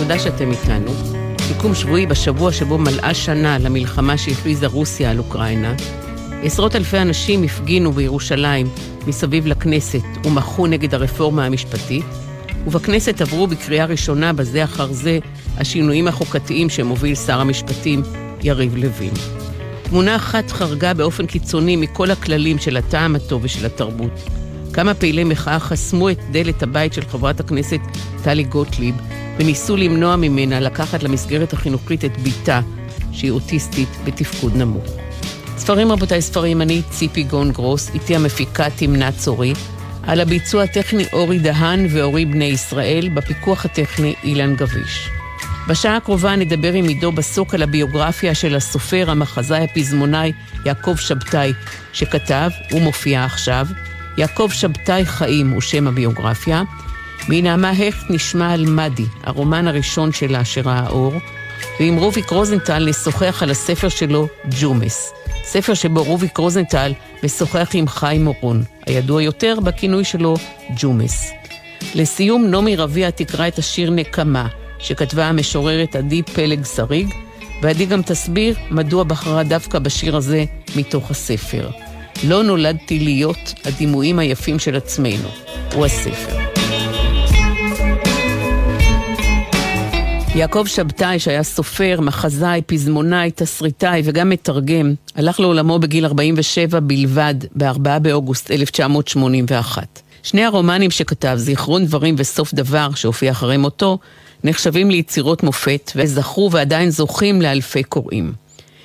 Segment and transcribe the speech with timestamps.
[0.00, 0.92] תודה שאתם איתנו.
[1.40, 5.74] סיכום שבועי בשבוע שבו מלאה שנה למלחמה שהכריזה רוסיה על אוקראינה.
[6.42, 8.68] עשרות אלפי אנשים הפגינו בירושלים
[9.06, 12.04] מסביב לכנסת ומחו נגד הרפורמה המשפטית,
[12.66, 15.18] ובכנסת עברו בקריאה ראשונה בזה אחר זה
[15.56, 18.02] השינויים החוקתיים שמוביל שר המשפטים
[18.42, 19.14] יריב לוין.
[19.82, 24.20] תמונה אחת חרגה באופן קיצוני מכל הכללים של הטעם הטוב ושל התרבות.
[24.72, 27.80] כמה פעילי מחאה חסמו את דלת הבית של חברת הכנסת
[28.22, 28.94] טלי גוטליב
[29.40, 32.60] וניסו למנוע ממנה לקחת למסגרת החינוכית את בתה,
[33.12, 34.84] שהיא אוטיסטית בתפקוד נמוך.
[35.56, 39.52] ספרים רבותיי, ספרים, אני ציפי גון גרוס, איתי המפיקה תמנה צורי,
[40.02, 45.08] על הביצוע הטכני אורי דהן ואורי בני ישראל, בפיקוח הטכני אילן גביש.
[45.68, 50.32] בשעה הקרובה נדבר עם עידו בסוק על הביוגרפיה של הסופר, המחזאי, הפזמונאי
[50.66, 51.52] יעקב שבתאי,
[51.92, 53.66] שכתב, ומופיע עכשיו,
[54.18, 56.62] יעקב שבתאי חיים הוא שם הביוגרפיה.
[57.32, 61.12] מנעמה הכט נשמע על מדי, הרומן הראשון שלה שראה האור,
[61.80, 64.28] ועם רוביק רוזנטל נשוחח על הספר שלו,
[64.60, 65.12] ג'ומס.
[65.44, 66.92] ספר שבו רוביק רוזנטל
[67.24, 70.36] משוחח עם חיים אורון, הידוע יותר בכינוי שלו
[70.76, 71.30] ג'ומס.
[71.94, 77.08] לסיום, נעמי רביע תקרא את השיר נקמה, שכתבה המשוררת עדי פלג שריג,
[77.62, 80.44] ועדי גם תסביר מדוע בחרה דווקא בשיר הזה
[80.76, 81.70] מתוך הספר.
[82.24, 85.28] לא נולדתי להיות הדימויים היפים של עצמנו,
[85.74, 86.49] הוא הספר.
[90.34, 97.98] יעקב שבתאי, שהיה סופר, מחזאי, פזמונאי, תסריטאי וגם מתרגם, הלך לעולמו בגיל 47 בלבד, ב-4
[98.02, 100.00] באוגוסט 1981.
[100.22, 103.98] שני הרומנים שכתב, זיכרון דברים וסוף דבר, שהופיע אחרי מותו,
[104.44, 108.32] נחשבים ליצירות מופת, וזכו ועדיין זוכים לאלפי קוראים.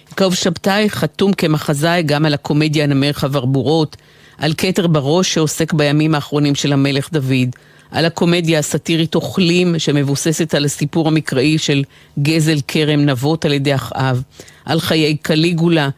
[0.09, 3.97] יעקב שבתאי חתום כמחזאי גם על הקומדיה נמר חברבורות,
[4.37, 7.49] על כתר בראש שעוסק בימים האחרונים של המלך דוד,
[7.95, 11.83] על הקומדיה הסאטירית אוכלים, שמבוססת על הסיפור המקראי של
[12.19, 14.21] גזל כרם נבות על ידי אחאב,
[14.65, 15.89] על חיי קליגולה.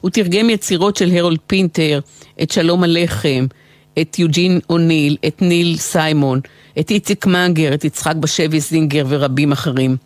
[0.00, 2.00] הוא תרגם יצירות של הרולד פינטר,
[2.42, 3.46] את שלום הלחם,
[4.00, 6.40] את יוג'ין אוניל, את ניל סיימון,
[6.80, 9.96] את איציק מנגר, את יצחק בשבי זינגר ורבים אחרים.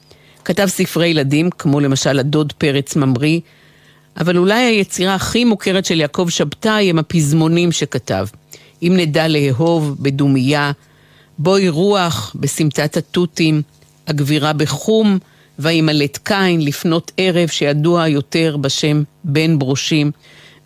[0.45, 3.41] כתב ספרי ילדים, כמו למשל הדוד פרץ ממריא,
[4.21, 8.27] אבל אולי היצירה הכי מוכרת של יעקב שבתאי הם הפזמונים שכתב.
[8.83, 10.73] אם נדע לאהוב בדומייה,
[11.39, 13.63] בואי רוח בסמטת התותים,
[14.07, 15.19] הגבירה בחום,
[15.59, 20.11] וימלט קין לפנות ערב שידוע יותר בשם בן ברושים,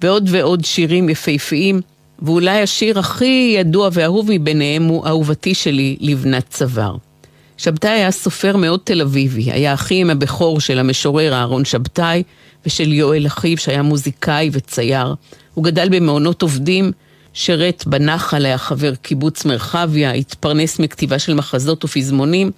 [0.02, 1.80] ועוד ועוד שירים יפהפיים,
[2.22, 6.96] ואולי השיר הכי ידוע ואהוב מביניהם הוא אהובתי שלי, לבנת צוואר.
[7.56, 12.22] שבתאי היה סופר מאוד תל אביבי, היה אחי עם הבכור של המשורר אהרון שבתאי
[12.66, 15.14] ושל יואל אחיו שהיה מוזיקאי וצייר.
[15.54, 16.92] הוא גדל במעונות עובדים,
[17.34, 22.50] שירת בנחל, היה חבר קיבוץ מרחביה, התפרנס מכתיבה של מחזות ופזמונים,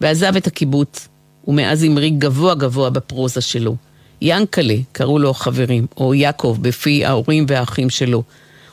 [0.00, 1.08] ועזב את הקיבוץ,
[1.48, 3.76] ומאז המריא גבוה גבוה בפרוזה שלו.
[4.22, 8.22] ינקלה, קראו לו החברים, או יעקב, בפי ההורים והאחים שלו.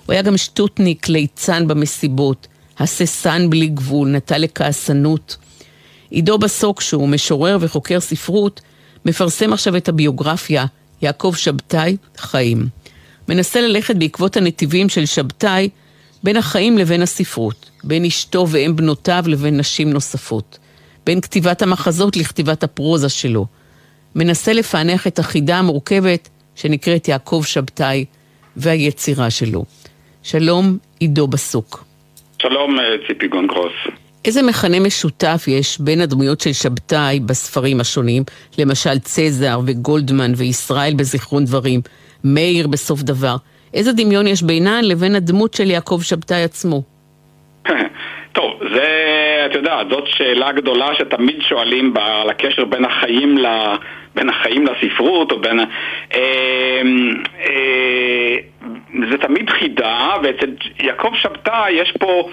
[0.05, 2.47] הוא היה גם שטוטניק, ליצן במסיבות,
[2.79, 5.37] הססן בלי גבול, נטה לכעסנות.
[6.09, 8.61] עידו בסוק, שהוא משורר וחוקר ספרות,
[9.05, 10.65] מפרסם עכשיו את הביוגרפיה,
[11.01, 12.67] יעקב שבתאי, חיים.
[13.29, 15.69] מנסה ללכת בעקבות הנתיבים של שבתאי
[16.23, 20.59] בין החיים לבין הספרות, בין אשתו ואם בנותיו לבין נשים נוספות,
[21.06, 23.45] בין כתיבת המחזות לכתיבת הפרוזה שלו.
[24.16, 28.06] מנסה לפענח את החידה המורכבת שנקראת יעקב שבתאי
[28.57, 29.66] והיצירה שלו.
[30.23, 31.84] שלום, עידו בסוק.
[32.41, 33.73] שלום, אה, ציפי גונגרוס.
[34.25, 38.23] איזה מכנה משותף יש בין הדמויות של שבתאי בספרים השונים,
[38.57, 41.81] למשל צזר וגולדמן וישראל בזיכרון דברים,
[42.23, 43.35] מאיר בסוף דבר.
[43.73, 46.81] איזה דמיון יש בינן לבין הדמות של יעקב שבתאי עצמו?
[48.34, 48.88] טוב, זה,
[49.46, 53.46] אתה יודע, זאת שאלה גדולה שתמיד שואלים על הקשר בין החיים, ל,
[54.16, 55.59] בין החיים לספרות, או בין...
[56.14, 56.81] אה,
[57.40, 58.35] אה,
[59.09, 60.49] זה תמיד חידה, ואצל
[60.79, 62.29] יעקב שבתאי יש פה...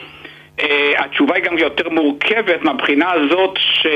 [0.61, 3.87] אה, התשובה היא גם יותר מורכבת מהבחינה הזאת ש...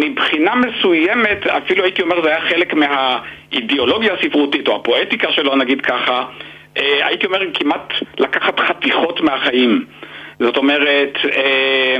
[0.00, 6.24] מבחינה מסוימת, אפילו הייתי אומר זה היה חלק מהאידיאולוגיה הספרותית או הפואטיקה שלו נגיד ככה,
[6.76, 9.84] אה, הייתי אומר כמעט לקחת חתיכות מהחיים.
[10.40, 11.96] זאת אומרת, אה,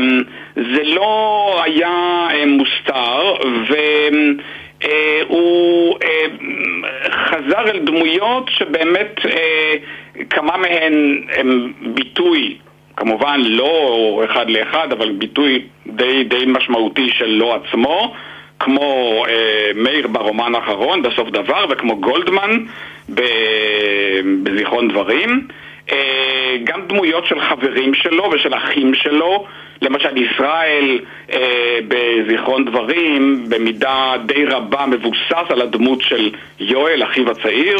[0.56, 3.34] זה לא היה אה, מוסתר
[5.28, 5.98] והוא
[7.10, 9.20] חזר אל דמויות שבאמת
[10.30, 12.56] כמה מהן הם ביטוי
[12.96, 18.14] כמובן לא אחד לאחד, אבל ביטוי די, די משמעותי שלו עצמו,
[18.58, 22.64] כמו אה, מאיר ברומן האחרון, בסוף דבר, וכמו גולדמן
[24.42, 25.46] בזיכרון דברים.
[25.92, 29.46] אה, גם דמויות של חברים שלו ושל אחים שלו,
[29.82, 31.00] למשל ישראל
[31.32, 36.30] אה, בזיכרון דברים, במידה די רבה מבוסס על הדמות של
[36.60, 37.76] יואל, אחיו הצעיר.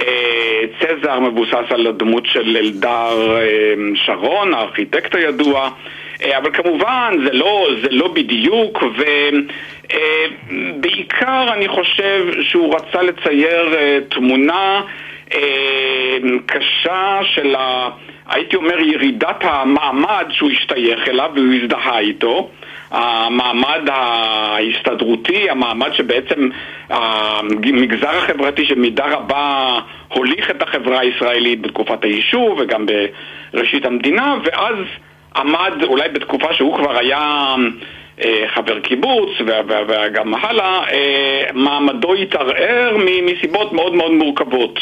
[0.00, 5.70] אה, צזר מבוסס על הדמות של אלדר אה, שרון, הארכיטקט הידוע.
[6.22, 8.82] אה, אבל כמובן זה לא, זה לא בדיוק,
[10.50, 13.74] ובעיקר אני חושב שהוא רצה לצייר
[14.08, 14.80] תמונה
[16.46, 17.88] קשה של ה...
[18.28, 22.50] הייתי אומר ירידת המעמד שהוא השתייך אליו והוא הזדהה איתו
[22.90, 26.48] המעמד ההסתדרותי, המעמד שבעצם
[26.90, 32.86] המגזר החברתי שבמידה רבה הוליך את החברה הישראלית בתקופת היישוב וגם
[33.52, 34.76] בראשית המדינה ואז
[35.36, 37.54] עמד אולי בתקופה שהוא כבר היה
[38.24, 44.80] אה, חבר קיבוץ וגם הלאה, אה, מעמדו התערער מסיבות מאוד מאוד מורכבות.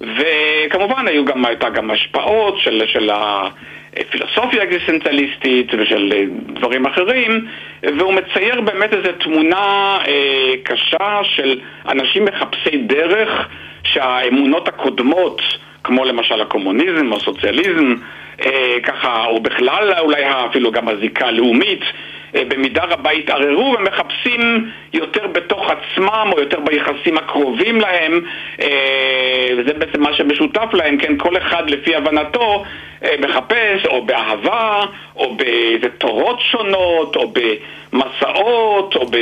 [0.00, 3.10] וכמובן היו גם, הייתה גם השפעות של, של
[4.00, 7.46] הפילוסופיה האקזיסטנציאליסטית ושל אה, דברים אחרים,
[7.82, 13.48] והוא מצייר באמת איזו תמונה אה, קשה של אנשים מחפשי דרך
[13.84, 15.42] שהאמונות הקודמות,
[15.84, 17.94] כמו למשל הקומוניזם או הסוציאליזם,
[18.44, 25.26] אה, ככה, או בכלל אולי אפילו גם הזיקה הלאומית, אה, במידה רבה התערערו ומחפשים יותר
[25.26, 28.20] בתוך עצמם או יותר ביחסים הקרובים להם
[28.60, 32.64] אה, וזה בעצם מה שמשותף להם, כן, כל אחד לפי הבנתו
[33.18, 34.84] מחפש או באהבה
[35.16, 37.32] או באיזה תורות שונות או
[37.92, 39.16] במסעות או ב,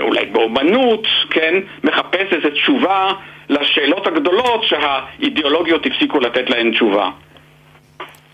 [0.00, 3.12] אולי באומנות, כן, מחפש איזו תשובה
[3.48, 7.10] לשאלות הגדולות שהאידיאולוגיות הפסיקו לתת להן תשובה.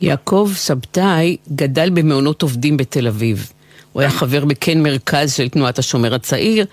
[0.01, 3.53] יעקב שבתאי גדל במעונות עובדים בתל אביב.
[3.93, 6.67] הוא היה חבר בכן מרכז של תנועת השומר הצעיר.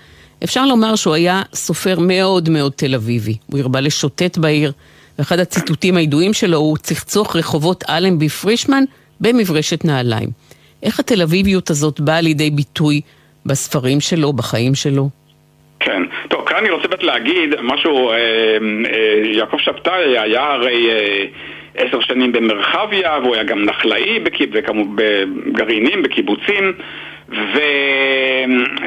[0.44, 3.36] אפשר לומר שהוא היה סופר מאוד מאוד תל אביבי.
[3.46, 4.72] הוא הרבה לשוטט בעיר,
[5.18, 8.84] ואחד הציטוטים הידועים שלו הוא צחצוח רחובות אלנבי פרישמן
[9.20, 10.28] במברשת נעליים.
[10.82, 13.00] איך התל אביביות הזאת באה לידי ביטוי
[13.46, 15.08] בספרים שלו, בחיים שלו?
[15.80, 16.02] כן.
[16.28, 20.90] טוב, כאן אני רוצה באמת להגיד משהו, אה, אה, יעקב שבתאי היה הרי...
[20.90, 21.24] אה,
[21.76, 26.72] עשר שנים במרחביה, והוא היה גם נחלאי בגרעינים, בקיבוצים,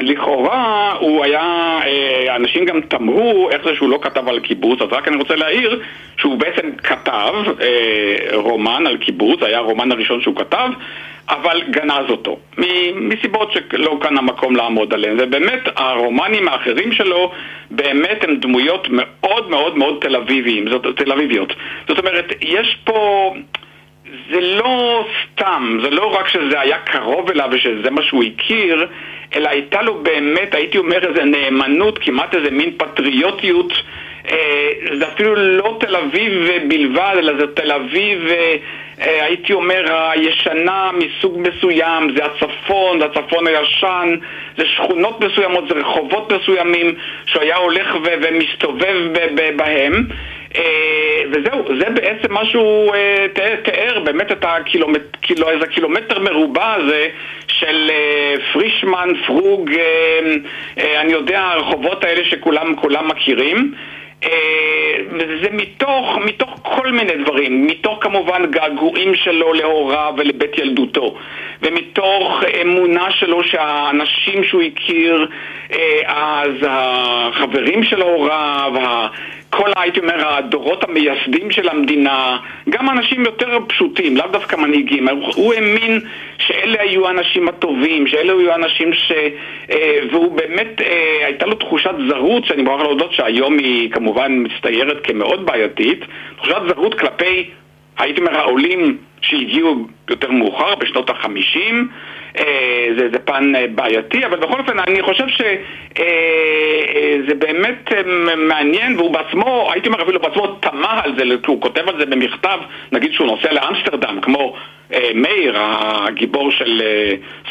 [0.02, 4.88] ולכאורה הוא היה, אה, אנשים גם תמרו איך זה שהוא לא כתב על קיבוץ, אז
[4.90, 5.80] רק אני רוצה להעיר
[6.16, 10.68] שהוא בעצם כתב אה, רומן על קיבוץ, היה הרומן הראשון שהוא כתב,
[11.28, 12.38] אבל גנז אותו,
[12.94, 15.16] מסיבות שלא כאן המקום לעמוד עליהן.
[15.20, 17.32] ובאמת, הרומנים האחרים שלו
[17.70, 21.52] באמת הם דמויות מאוד מאוד מאוד תל אביביים, זאת, תל אביביות.
[21.88, 23.34] זאת אומרת, יש פה...
[24.30, 28.88] זה לא סתם, זה לא רק שזה היה קרוב אליו ושזה מה שהוא הכיר,
[29.34, 33.72] אלא הייתה לו באמת, הייתי אומר, איזו נאמנות, כמעט איזה מין פטריוטיות.
[34.32, 38.56] אה, זה אפילו לא תל אביב בלבד, אלא זה תל אביב אה,
[39.00, 44.16] אה, הייתי אומר, הישנה מסוג מסוים, זה הצפון, זה הצפון הישן,
[44.56, 46.94] זה שכונות מסוימות, זה רחובות מסוימים
[47.26, 48.96] שהוא היה הולך ומסתובב
[49.56, 50.04] בהם.
[51.30, 52.94] וזהו, זה בעצם מה שהוא
[53.62, 55.88] תיאר, באמת את הקילומטר, קילו,
[56.20, 57.08] מרובע הזה
[57.48, 57.90] של
[58.52, 59.70] פרישמן, פרוג,
[60.76, 62.74] אני יודע, הרחובות האלה שכולם
[63.08, 63.74] מכירים.
[64.24, 71.14] אה, וזה מתוך, מתוך כל מיני דברים, מתוך כמובן געגועים שלו להוריו ולבית ילדותו,
[71.62, 75.28] ומתוך אמונה שלו שהאנשים שהוא הכיר
[75.72, 78.72] אה, אז, החברים של הוריו,
[79.58, 82.36] כל, הייתי אומר, הדורות המייסדים של המדינה,
[82.68, 86.00] גם אנשים יותר פשוטים, לאו דווקא מנהיגים, הוא האמין
[86.38, 89.12] שאלה היו האנשים הטובים, שאלה היו האנשים ש...
[89.70, 95.04] אה, והוא באמת, אה, הייתה לו תחושת זרות, שאני מוכרח להודות שהיום היא כמובן מצטיירת
[95.04, 96.04] כמאוד בעייתית,
[96.36, 97.50] תחושת זרות כלפי,
[97.98, 101.88] הייתי אומר, העולים שהגיעו יותר מאוחר, בשנות החמישים,
[102.38, 105.54] אה, זה, זה פן אה, בעייתי, אבל בכל אופן אני חושב שזה
[107.32, 107.92] אה, באמת
[108.36, 112.06] מעניין, והוא בעצמו, הייתי אומר אפילו בעצמו תמה על זה, כי הוא כותב על זה
[112.06, 112.58] במכתב,
[112.92, 114.56] נגיד שהוא נוסע לאמסטרדם, כמו
[115.14, 116.82] מאיר, הגיבור של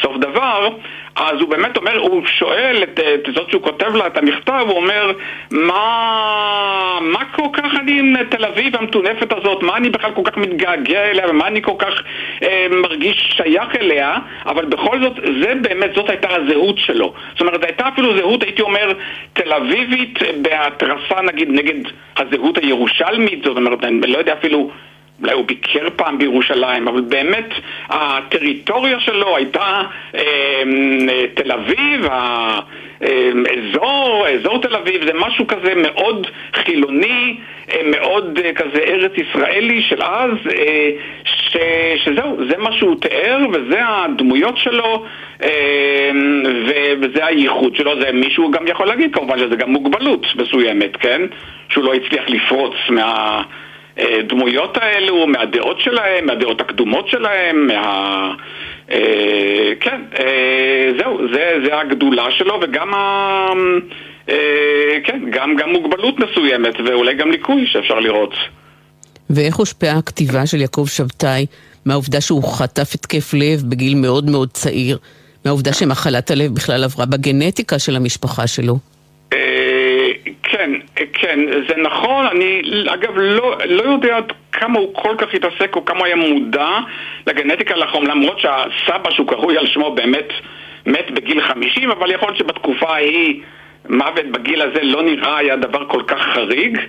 [0.01, 0.69] סוף דבר,
[1.15, 4.77] אז הוא באמת אומר, הוא שואל את, את זאת שהוא כותב לה את המכתב, הוא
[4.77, 5.11] אומר,
[5.51, 10.37] מה, מה כל כך אני עם תל אביב המטונפת הזאת, מה אני בכלל כל כך
[10.37, 11.93] מתגעגע אליה, ומה אני כל כך
[12.43, 17.13] אה, מרגיש שייך אליה, אבל בכל זאת, זה באמת, זאת הייתה הזהות שלו.
[17.31, 18.93] זאת אומרת, הייתה אפילו זהות, הייתי אומר,
[19.33, 24.69] תל אביבית בהתרסה נגיד נגד הזהות הירושלמית, זאת אומרת, אני לא יודע אפילו
[25.21, 27.49] אולי הוא ביקר פעם בירושלים, אבל באמת
[27.89, 29.81] הטריטוריה שלו הייתה
[30.15, 30.63] אה,
[31.35, 32.05] תל אביב,
[33.01, 37.37] האזור, אזור תל אביב, זה משהו כזה מאוד חילוני,
[37.71, 40.89] אה, מאוד אה, כזה ארץ ישראלי של אז, אה,
[41.23, 41.57] ש,
[41.97, 45.05] שזהו, זה מה שהוא תיאר וזה הדמויות שלו
[47.01, 51.21] וזה הייחוד שלו, זה מישהו גם יכול להגיד כמובן שזה גם מוגבלות מסוימת, כן?
[51.69, 53.41] שהוא לא הצליח לפרוץ מה...
[53.97, 58.33] הדמויות האלו, מהדעות שלהם, מהדעות הקדומות שלהם, מה...
[58.91, 63.47] אה, כן, אה, זהו, זה, זה הגדולה שלו וגם ה...
[64.29, 68.33] אה, כן, גם, גם מוגבלות מסוימת ואולי גם ליקוי שאפשר לראות.
[69.29, 71.45] ואיך הושפעה הכתיבה של יעקב שבתאי
[71.85, 74.97] מהעובדה שהוא חטף התקף לב בגיל מאוד מאוד צעיר,
[75.45, 78.77] מהעובדה שמחלת הלב בכלל עברה בגנטיקה של המשפחה שלו?
[81.13, 85.85] כן, זה נכון, אני אגב לא, לא יודע עד כמה הוא כל כך התעסק או
[85.85, 86.69] כמה היה מודע
[87.27, 90.33] לגנטיקה לחום, למרות שהסבא שהוא קרוי על שמו באמת
[90.85, 93.41] מת בגיל 50, אבל יכול להיות שבתקופה ההיא
[93.89, 96.79] מוות בגיל הזה לא נראה היה דבר כל כך חריג.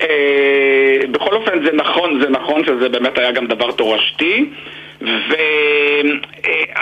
[0.00, 4.50] אה, בכל אופן זה נכון, זה נכון שזה באמת היה גם דבר תורשתי.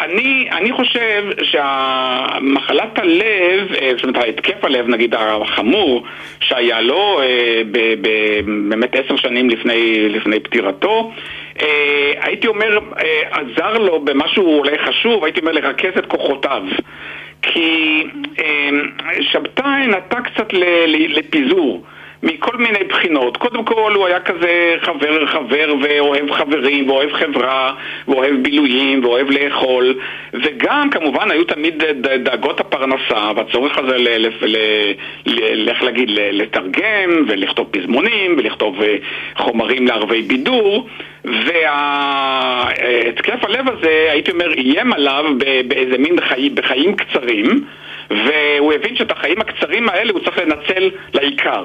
[0.00, 6.04] ואני חושב שהמחלת הלב, אה, זאת אומרת ההתקף הלב נגיד החמור
[6.40, 7.62] שהיה לו אה,
[8.68, 11.12] באמת עשר שנים לפני, לפני פטירתו
[11.62, 12.78] אה, הייתי אומר
[13.30, 16.62] עזר לו במשהו אולי חשוב, הייתי אומר לרכז את כוחותיו.
[17.42, 18.04] כי
[19.20, 20.52] שבתאי נטה קצת
[20.88, 21.84] לפיזור
[22.22, 23.36] מכל מיני בחינות.
[23.36, 27.74] קודם כל הוא היה כזה חבר חבר ואוהב חברים ואוהב חברה
[28.08, 29.94] ואוהב בילויים ואוהב לאכול
[30.32, 31.84] וגם כמובן היו תמיד
[32.22, 33.96] דאגות הפרנסה והצורך הזה,
[35.68, 38.96] איך להגיד, לתרגם ולכתוב פזמונים ולכתוב אה,
[39.36, 40.88] חומרים לערבי בידור
[41.24, 42.64] והתקף
[43.44, 45.24] הלב הזה, הייתי אומר, איים עליו
[45.68, 47.64] באיזה מין חיים, בחיים קצרים
[48.10, 51.64] והוא הבין שאת החיים הקצרים האלה הוא צריך לנצל לעיקר.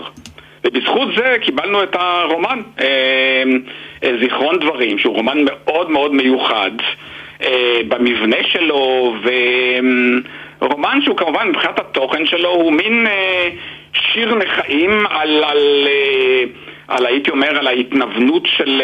[0.65, 2.61] ובזכות זה קיבלנו את הרומן.
[2.79, 3.43] אה,
[4.03, 6.71] אה, זיכרון דברים, שהוא רומן מאוד מאוד מיוחד
[7.43, 9.13] אה, במבנה שלו,
[10.59, 13.07] ורומן שהוא כמובן מבחינת התוכן שלו הוא מין
[13.93, 15.87] שיר נחאים על, על,
[16.87, 18.81] על הייתי אומר, על ההתנוונות של...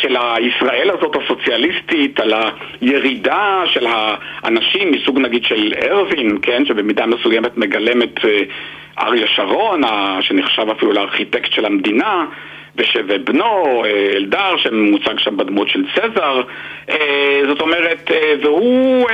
[0.00, 2.32] של הישראל הזאת הסוציאליסטית, על
[2.80, 8.20] הירידה של האנשים מסוג נגיד של ארווין, כן, שבמידה מסוימת מגלם את
[8.98, 9.80] אריה שרון,
[10.20, 12.24] שנחשב אפילו לארכיטקט של המדינה,
[12.76, 16.42] ובנו, אה, אלדר, שמוצג שם בדמות של צזר.
[16.90, 19.08] אה, זאת אומרת, אה, והוא,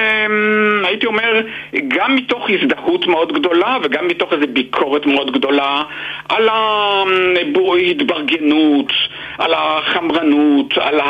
[0.84, 1.40] הייתי אומר,
[1.88, 5.82] גם מתוך הזדהות מאוד גדולה וגם מתוך איזו ביקורת מאוד גדולה
[6.28, 8.92] על ההתברגנות,
[9.38, 11.00] על החמרנות, על.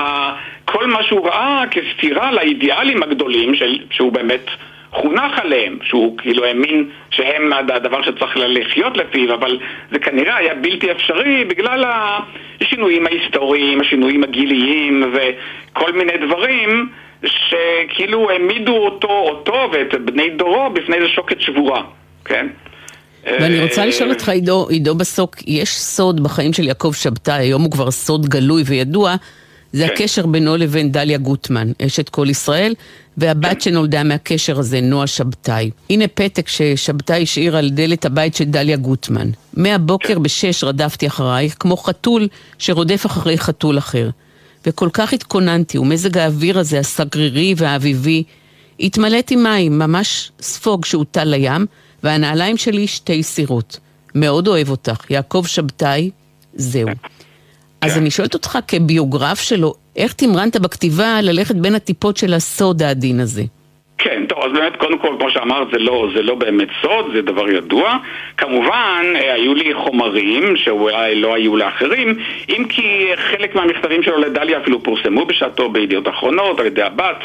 [0.65, 4.51] כל מה שהוא ראה כסתירה לאידיאלים הגדולים של, שהוא באמת
[4.93, 9.59] חונך עליהם, שהוא כאילו האמין שהם הדבר שצריך לחיות לפיו, אבל
[9.93, 11.85] זה כנראה היה בלתי אפשרי בגלל
[12.61, 16.89] השינויים ההיסטוריים, השינויים הגיליים וכל מיני דברים
[17.25, 21.83] שכאילו העמידו אותו, אותו ואת בני דורו בפני איזה שוקת שבורה,
[22.25, 22.47] כן?
[23.27, 27.63] ואני רוצה אה, לשאול אותך, עידו, עידו בסוק, יש סוד בחיים של יעקב שבתאי, היום
[27.63, 29.15] הוא כבר סוד גלוי וידוע,
[29.73, 29.93] זה כן.
[29.93, 32.75] הקשר בינו לבין דליה גוטמן, אשת כל ישראל,
[33.17, 33.61] והבת.
[33.61, 35.71] שנולדה מהקשר הזה, נועה שבתאי.
[35.91, 39.31] הנה פתק ששבתאי השאיר על דלת הבית של דליה גוטמן.
[39.55, 40.19] מהבוקר.
[40.19, 44.11] בשש רדפתי אחרייך, כמו חתול שרודף אחרי חתול אחר.
[44.67, 48.23] וכל כך התכוננתי, ומזג האוויר הזה, הסגרירי והאביבי,
[48.81, 51.67] התמלאתי מים, ממש ספוג שהוטל לים,
[52.03, 53.79] והנעליים שלי שתי סירות.
[54.15, 56.11] מאוד אוהב אותך, יעקב שבתאי,
[56.55, 56.89] זהו.
[57.81, 58.01] אז כן.
[58.01, 63.43] אני שואלת אותך כביוגרף שלו, איך תמרנת בכתיבה ללכת בין הטיפות של הסוד העדין הזה?
[63.99, 67.23] כן, טוב, אז באמת, קודם כל, כמו שאמרת, זה לא, זה לא באמת סוד, זה
[67.23, 67.97] דבר ידוע.
[68.37, 74.59] כמובן, אה, היו לי חומרים שאולי לא היו לאחרים, אם כי חלק מהמכתבים שלו לדליה
[74.59, 77.21] אפילו פורסמו בשעתו בידיעות אחרונות על ידי הבת,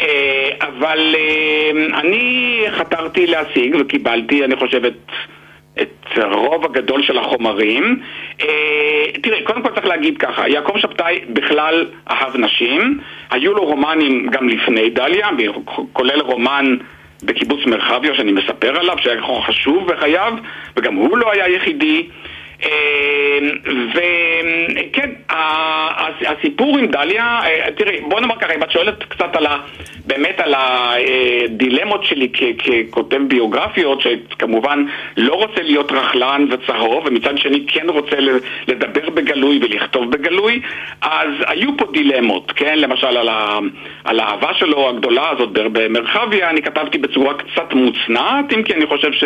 [0.00, 4.80] אה, אבל אה, אני חתרתי להשיג וקיבלתי, אני חושב,
[5.80, 6.02] את...
[6.16, 8.00] הרוב הגדול של החומרים.
[8.40, 12.98] אה, תראה, קודם כל צריך להגיד ככה, יעקב שבתאי בכלל אהב נשים,
[13.30, 15.28] היו לו רומנים גם לפני דליה,
[15.92, 16.76] כולל רומן
[17.22, 20.32] בקיבוץ מרחביה שאני מספר עליו, שהיה חשוב בחייו,
[20.76, 22.08] וגם הוא לא היה יחידי.
[23.90, 25.10] וכן,
[26.26, 27.40] הסיפור עם דליה,
[27.76, 29.56] תראי, בוא נאמר ככה, אם את שואלת קצת על ה...
[30.06, 32.28] באמת על הדילמות שלי
[32.58, 34.84] ככותב ביוגרפיות, שכמובן
[35.16, 38.16] לא רוצה להיות רכלן וצהוב, ומצד שני כן רוצה
[38.68, 40.60] לדבר בגלוי ולכתוב בגלוי,
[41.02, 42.78] אז היו פה דילמות, כן?
[42.78, 43.58] למשל על, ה...
[44.04, 49.12] על האהבה שלו הגדולה הזאת במרחביה, אני כתבתי בצורה קצת מוצנעת, אם כי אני חושב
[49.12, 49.24] ש...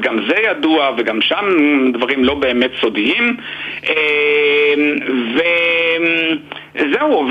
[0.00, 1.46] גם זה ידוע, וגם שם
[1.92, 3.36] דברים לא באמת סודיים.
[5.34, 5.38] ו...
[6.92, 7.28] זהו,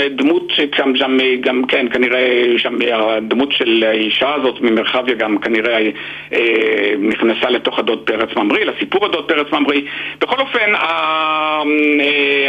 [0.00, 5.90] והדמות שם, שם גם כן, כנראה, שם, הדמות של האישה הזאת ממרחביה גם כנראה
[6.32, 9.82] אה, נכנסה לתוך הדוד פרץ ממריא, לסיפור הדוד פרץ ממריא.
[10.20, 11.62] בכל אופן, אה,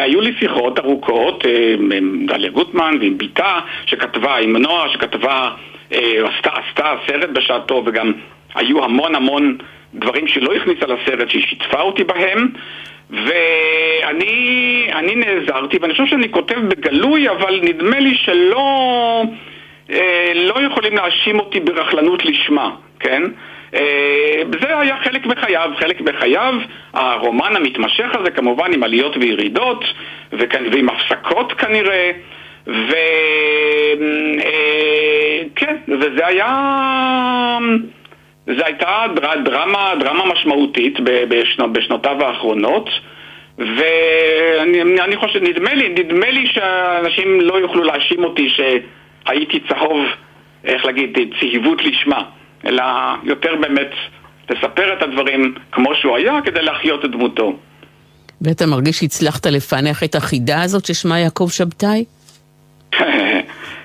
[0.04, 5.50] היו לי שיחות ארוכות אה, עם דליה גוטמן ועם בתה שכתבה, עם נועה שכתבה,
[5.92, 8.12] עשתה, עשתה סרט בשעתו וגם
[8.56, 9.58] היו המון המון
[9.94, 12.50] דברים שלא הכניסה לסרט, שהיא שיתפה אותי בהם
[13.10, 19.24] ואני נעזרתי, ואני חושב שאני כותב בגלוי, אבל נדמה לי שלא
[19.92, 23.24] אה, לא יכולים להאשים אותי ברכלנות לשמה, כן?
[23.74, 26.54] אה, זה היה חלק מחייו, חלק מחייו,
[26.94, 29.86] הרומן המתמשך הזה כמובן עם עליות וירידות
[30.32, 32.12] ועם הפסקות כנראה
[32.68, 32.88] וכן,
[35.90, 37.58] אה, וזה היה...
[38.58, 39.06] זו הייתה
[39.46, 42.90] דרמה, דרמה משמעותית בשנות, בשנותיו האחרונות
[43.58, 50.06] ואני חושב, נדמה לי, נדמה לי שאנשים לא יוכלו להאשים אותי שהייתי צהוב,
[50.66, 52.24] איך להגיד, צהיבות לשמה,
[52.66, 52.84] אלא
[53.24, 53.92] יותר באמת
[54.50, 57.54] לספר את הדברים כמו שהוא היה כדי להחיות את דמותו.
[58.42, 62.06] ואתה מרגיש שהצלחת לפענח את החידה הזאת ששמה יעקב שבתאי?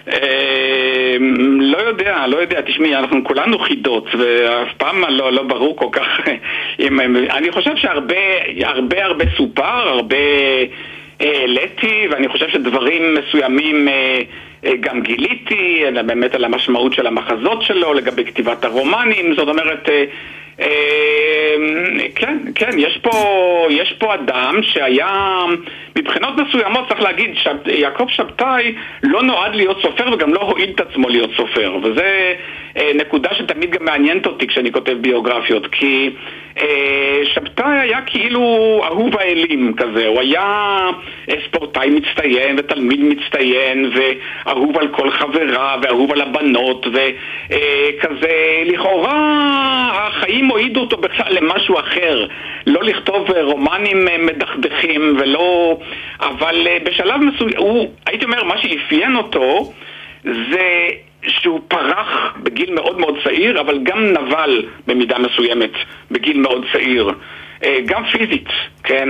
[0.08, 5.88] אמ, לא יודע, לא יודע, תשמעי, אנחנו כולנו חידות, ואף פעם לא, לא ברור כל
[5.92, 6.20] כך
[6.80, 7.00] אם...
[7.30, 8.16] אני חושב שהרבה
[8.64, 10.16] הרבה הרבה סופר, הרבה
[11.20, 14.20] אה, העליתי, ואני חושב שדברים מסוימים אה,
[14.64, 19.88] אה, גם גיליתי, באמת על המשמעות של המחזות שלו, לגבי כתיבת הרומנים, זאת אומרת...
[20.60, 23.10] אמ, כן, כן, יש פה,
[23.70, 25.42] יש פה אדם שהיה,
[25.98, 31.08] מבחינות מסוימות צריך להגיד שיעקב שבתאי לא נועד להיות סופר וגם לא הועיל את עצמו
[31.08, 32.34] להיות סופר וזה
[32.76, 36.10] אה, נקודה שתמיד גם מעניינת אותי כשאני כותב ביוגרפיות כי
[37.24, 38.40] שבתאי היה כאילו
[38.84, 40.80] אהוב האלים כזה, הוא היה
[41.30, 49.14] אה, ספורטאי מצטיין ותלמיד מצטיין ואהוב על כל חברה ואהוב על הבנות וכזה לכאורה
[49.92, 52.26] החיים הועידו אותו בכלל למשהו אחר.
[52.66, 55.78] לא לכתוב רומנים מדכדכים ולא...
[56.20, 59.72] אבל בשלב מסוים, הייתי אומר, מה שאפיין אותו
[60.24, 60.88] זה
[61.26, 65.70] שהוא פרח בגיל מאוד מאוד צעיר, אבל גם נבל במידה מסוימת
[66.10, 67.10] בגיל מאוד צעיר.
[67.64, 68.48] אה, גם פיזית,
[68.84, 69.08] כן,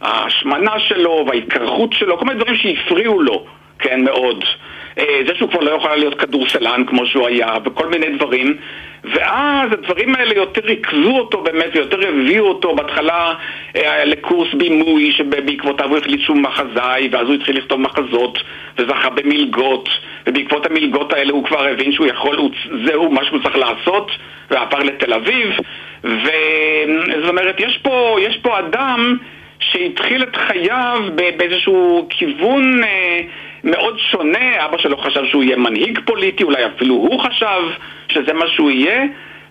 [0.00, 3.46] ההשמנה שלו וההתקרחות שלו, כל מיני דברים שהפריעו לו,
[3.78, 4.44] כן, מאוד.
[4.98, 8.56] אה, זה שהוא כבר לא יכול להיות כדורסלן כמו שהוא היה, וכל מיני דברים.
[9.04, 12.74] ואז הדברים האלה יותר ריכזו אותו באמת ויותר הביאו אותו.
[12.74, 13.34] בהתחלה
[13.76, 18.38] אה, לקורס בימוי שבעקבותיו הוא החליט שהוא מחזאי ואז הוא התחיל לכתוב מחזות
[18.78, 19.88] וזכה במלגות.
[20.26, 22.50] ובעקבות המלגות האלה הוא כבר הבין שהוא יכול, הוא,
[22.86, 24.10] זהו מה שהוא צריך לעשות
[24.50, 25.50] ועבר לתל אביב.
[26.04, 29.16] וזאת אומרת יש פה, יש פה אדם
[29.58, 31.02] שהתחיל את חייו
[31.36, 33.20] באיזשהו כיוון אה,
[33.64, 37.62] מאוד שונה, אבא שלו חשב שהוא יהיה מנהיג פוליטי, אולי אפילו הוא חשב
[38.08, 39.04] שזה מה שהוא יהיה,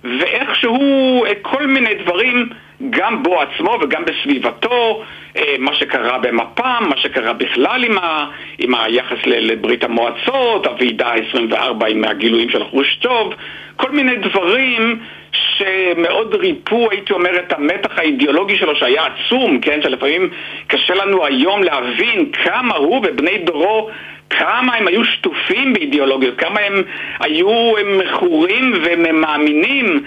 [0.03, 2.49] ואיכשהו אה, כל מיני דברים,
[2.89, 5.03] גם בו עצמו וגם בסביבתו,
[5.37, 8.25] אה, מה שקרה במפ"ם, מה שקרה בכלל עם, ה,
[8.57, 13.33] עם היחס לברית המועצות, הוועידה ה-24 עם הגילויים של חרושצ'וב,
[13.75, 14.99] כל מיני דברים
[15.33, 19.81] שמאוד ריפו, הייתי אומר, את המתח האידיאולוגי שלו שהיה עצום, כן?
[19.81, 20.29] שלפעמים
[20.67, 23.89] קשה לנו היום להבין כמה הוא ובני דורו
[24.29, 26.83] כמה הם היו שטופים באידיאולוגיות, כמה הם
[27.19, 30.03] היו מכורים ומאמינים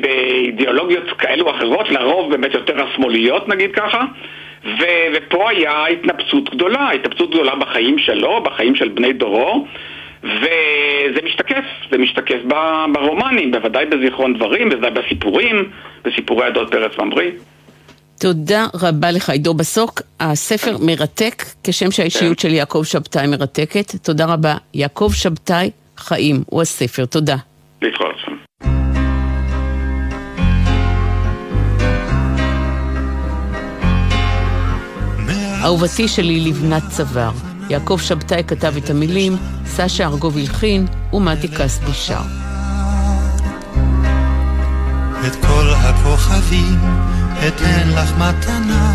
[0.00, 4.04] באידיאולוגיות כאלו או אחרות, לרוב באמת יותר השמאליות נגיד ככה.
[4.64, 9.66] ו- ופה היה התנפצות גדולה, התנפצות גדולה בחיים שלו, בחיים של בני דורו,
[10.24, 12.38] וזה משתקף, זה משתקף
[12.92, 15.70] ברומנים, בוודאי בזיכרון דברים, בוודאי בסיפורים,
[16.04, 17.30] בסיפורי הדוד פרץ ממריא.
[18.20, 20.00] תודה רבה לך, עידו בסוק.
[20.20, 23.96] הספר מרתק, כשם שהאישיות של יעקב שבתאי מרתקת.
[24.02, 24.54] תודה רבה.
[24.74, 27.04] יעקב שבתאי, חיים, הוא הספר.
[27.04, 27.36] תודה.
[27.82, 28.16] להתראות.
[35.64, 37.53] אהובתי שלי לבנת צוואר.
[37.70, 42.20] יעקב שבתאי כתב את המילים, סשה ארגוב הלחין ומתי כספי שר.
[45.26, 46.80] את כל הכוכבים
[47.48, 48.92] אתן לך מתנה,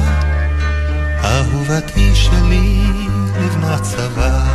[1.24, 2.82] אהובתי שלי
[3.40, 4.46] לבנת צבא.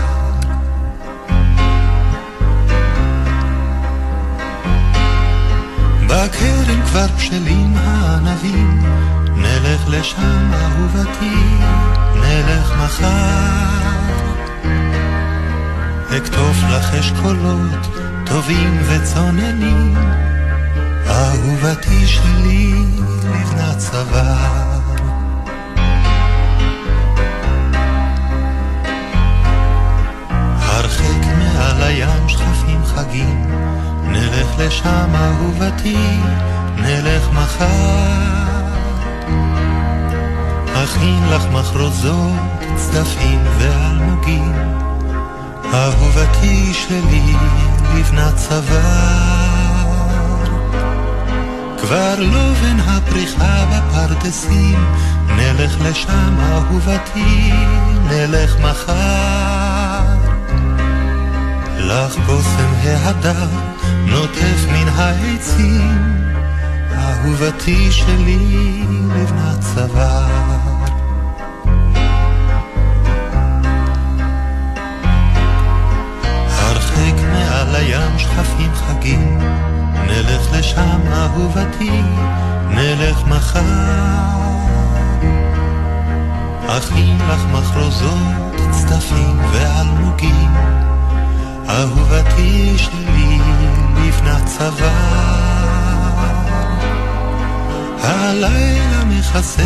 [6.07, 8.83] בכרם כבר בשלים הענבים,
[9.37, 11.35] נלך לשם אהובתי,
[12.14, 13.84] נלך מחר.
[16.18, 17.87] אכתוב לך אשכולות
[18.27, 19.94] טובים וצוננים,
[21.07, 22.85] אהובתי שלי
[23.24, 24.81] לבנת צוואר.
[30.59, 33.46] הרחק מעל הים שכפים חגים,
[34.05, 36.18] נלך לשם אהובתי,
[36.77, 38.44] נלך מחר.
[40.85, 42.33] אכין לך מחרוזות,
[42.77, 44.53] צדפים ואלמוגים,
[45.74, 47.34] אהובתי שלי
[47.94, 49.94] לבנת צוואר.
[51.80, 54.94] כבר לא בין הפריחה בפרדסים,
[55.37, 57.52] נלך לשם אהובתי,
[58.08, 60.04] נלך מחר.
[61.76, 63.48] לך בושם ההדר
[64.06, 66.24] נוטף מן העצים,
[66.96, 68.84] אהובתי שלי
[69.16, 70.53] לבנת צוואר.
[77.85, 79.38] הים שכפים חגים,
[80.07, 82.03] נלך לשם אהובתי,
[82.68, 83.61] נלך מחר.
[86.68, 90.55] אכין לך מחרוזות, צדפים ואלמוגים,
[91.68, 93.38] אהובתי שלי
[93.97, 94.92] לפנת צבא.
[98.03, 99.62] הלילה מכסה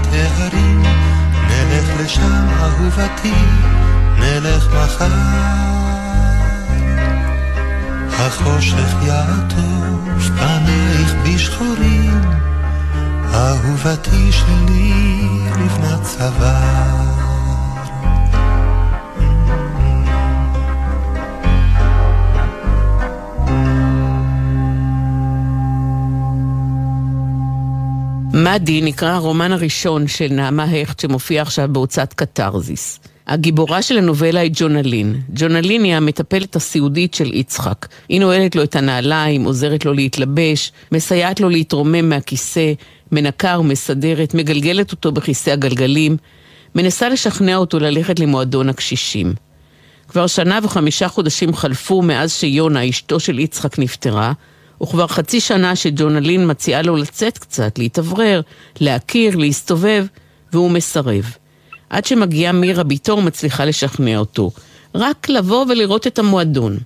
[0.00, 0.82] את ההרים,
[1.48, 3.34] נלך לשם אהובתי,
[4.18, 5.69] נלך מחר.
[8.20, 12.20] החושך יעטוף פנייך בשחורים,
[13.34, 14.92] אהובתי שלי
[15.58, 17.20] לבנת צוואר.
[28.34, 33.00] מדי נקרא הרומן הראשון של נעמה הכט שמופיע עכשיו בהוצאת קתרזיס.
[33.30, 35.20] הגיבורה של הנובלה היא ג'ונלין.
[35.34, 37.86] ג'ונלין היא המטפלת הסיעודית של יצחק.
[38.08, 42.72] היא נועלת לו את הנעליים, עוזרת לו להתלבש, מסייעת לו להתרומם מהכיסא,
[43.12, 46.16] מנקה ומסדרת, מגלגלת אותו בכיסא הגלגלים,
[46.74, 49.34] מנסה לשכנע אותו ללכת למועדון הקשישים.
[50.08, 54.32] כבר שנה וחמישה חודשים חלפו מאז שיונה, אשתו של יצחק, נפטרה,
[54.82, 58.40] וכבר חצי שנה שג'ונלין מציעה לו לצאת קצת, להתאוורר,
[58.80, 60.06] להכיר, להסתובב,
[60.52, 61.24] והוא מסרב.
[61.90, 64.50] עד שמגיעה מירה ביתו ומצליחה לשכנע אותו.
[64.94, 66.78] רק לבוא ולראות את המועדון.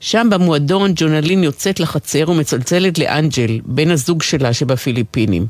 [0.00, 5.46] שם במועדון ג'ונלין יוצאת לחצר ומצלצלת לאנג'ל, בן הזוג שלה שבפיליפינים.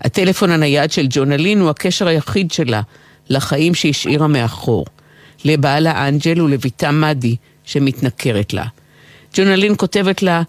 [0.00, 2.80] הטלפון הנייד של ג'ונלין הוא הקשר היחיד שלה
[3.28, 4.86] לחיים שהשאירה מאחור.
[5.44, 8.64] לבעלה אנג'ל ולביתה מדי שמתנכרת לה.
[9.34, 10.42] ג'ונלין כותבת לה,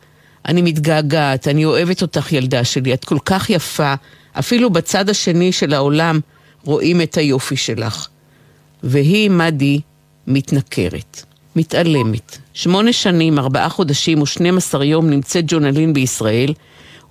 [0.47, 3.93] אני מתגעגעת, אני אוהבת אותך ילדה שלי, את כל כך יפה,
[4.39, 6.19] אפילו בצד השני של העולם
[6.63, 8.07] רואים את היופי שלך.
[8.83, 9.79] והיא, מדי,
[10.27, 11.23] מתנכרת,
[11.55, 12.37] מתעלמת.
[12.53, 16.53] שמונה שנים, ארבעה חודשים ושנים עשר יום נמצאת ג'ונלין בישראל,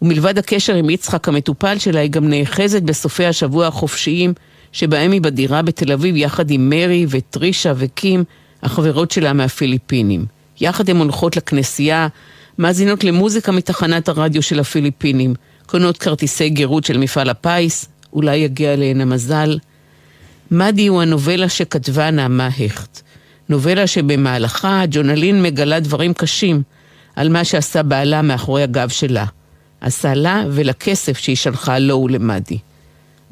[0.02, 4.34] ומלבד הקשר עם יצחק המטופל שלה, היא גם נאחזת בסופי השבוע החופשיים,
[4.72, 8.24] שבהם היא בדירה בתל אביב יחד עם מרי וטרישה וקים,
[8.62, 10.26] החברות שלה מהפיליפינים.
[10.60, 12.08] יחד הן הולכות לכנסייה,
[12.58, 15.34] מאזינות למוזיקה מתחנת הרדיו של הפיליפינים,
[15.66, 19.58] קונות כרטיסי גירות של מפעל הפיס, אולי יגיע אליהן המזל.
[20.50, 23.00] מדי הוא הנובלה שכתבה נעמה הכט.
[23.48, 26.62] נובלה שבמהלכה ג'ונלין מגלה דברים קשים
[27.16, 29.24] על מה שעשה בעלה מאחורי הגב שלה.
[29.80, 32.58] עשה לה ולכסף שהיא שלחה לו ולמדי.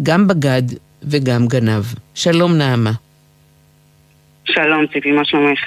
[0.02, 0.62] גם בגד
[1.02, 1.84] וגם גנב.
[2.14, 2.92] שלום נעמה.
[4.44, 5.58] שלום ציפי, מה שלומך?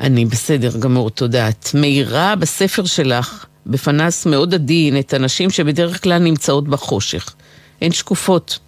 [0.00, 1.48] אני בסדר גמור, תודה.
[1.48, 7.34] את מאירה בספר שלך, בפנס מאוד עדין, את הנשים שבדרך כלל נמצאות בחושך.
[7.82, 8.58] הן שקופות,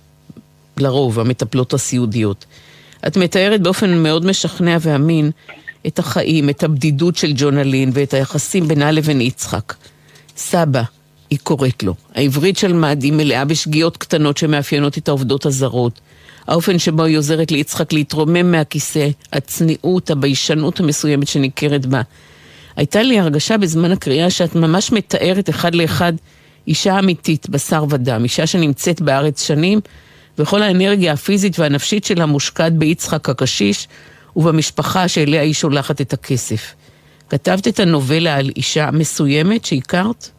[0.77, 2.45] לרוב, המטפלות הסיעודיות.
[3.07, 5.31] את מתארת באופן מאוד משכנע ואמין
[5.87, 9.75] את החיים, את הבדידות של ג'ונלין ואת היחסים בינה לבין יצחק.
[10.37, 10.83] סבא,
[11.31, 11.95] היא קוראת לו.
[12.15, 16.01] העברית של מאדי מלאה בשגיאות קטנות שמאפיינות את העובדות הזרות.
[16.47, 22.03] האופן שבו היא עוזרת ליצחק להתרומם מהכיסא, הצניעות, הביישנות המסוימת שניכרת בה.
[22.77, 26.13] הייתה לי הרגשה בזמן הקריאה שאת ממש מתארת אחד לאחד
[26.69, 29.81] אישה אמיתית, בשר ודם, אישה שנמצאת בארץ שנים,
[30.39, 33.89] וכל האנרגיה הפיזית והנפשית שלה מושקעת ביצחק הקשיש
[34.37, 36.75] ובמשפחה שאליה היא שולחת את הכסף.
[37.29, 40.31] כתבת את הנובלה על אישה מסוימת שהכרת?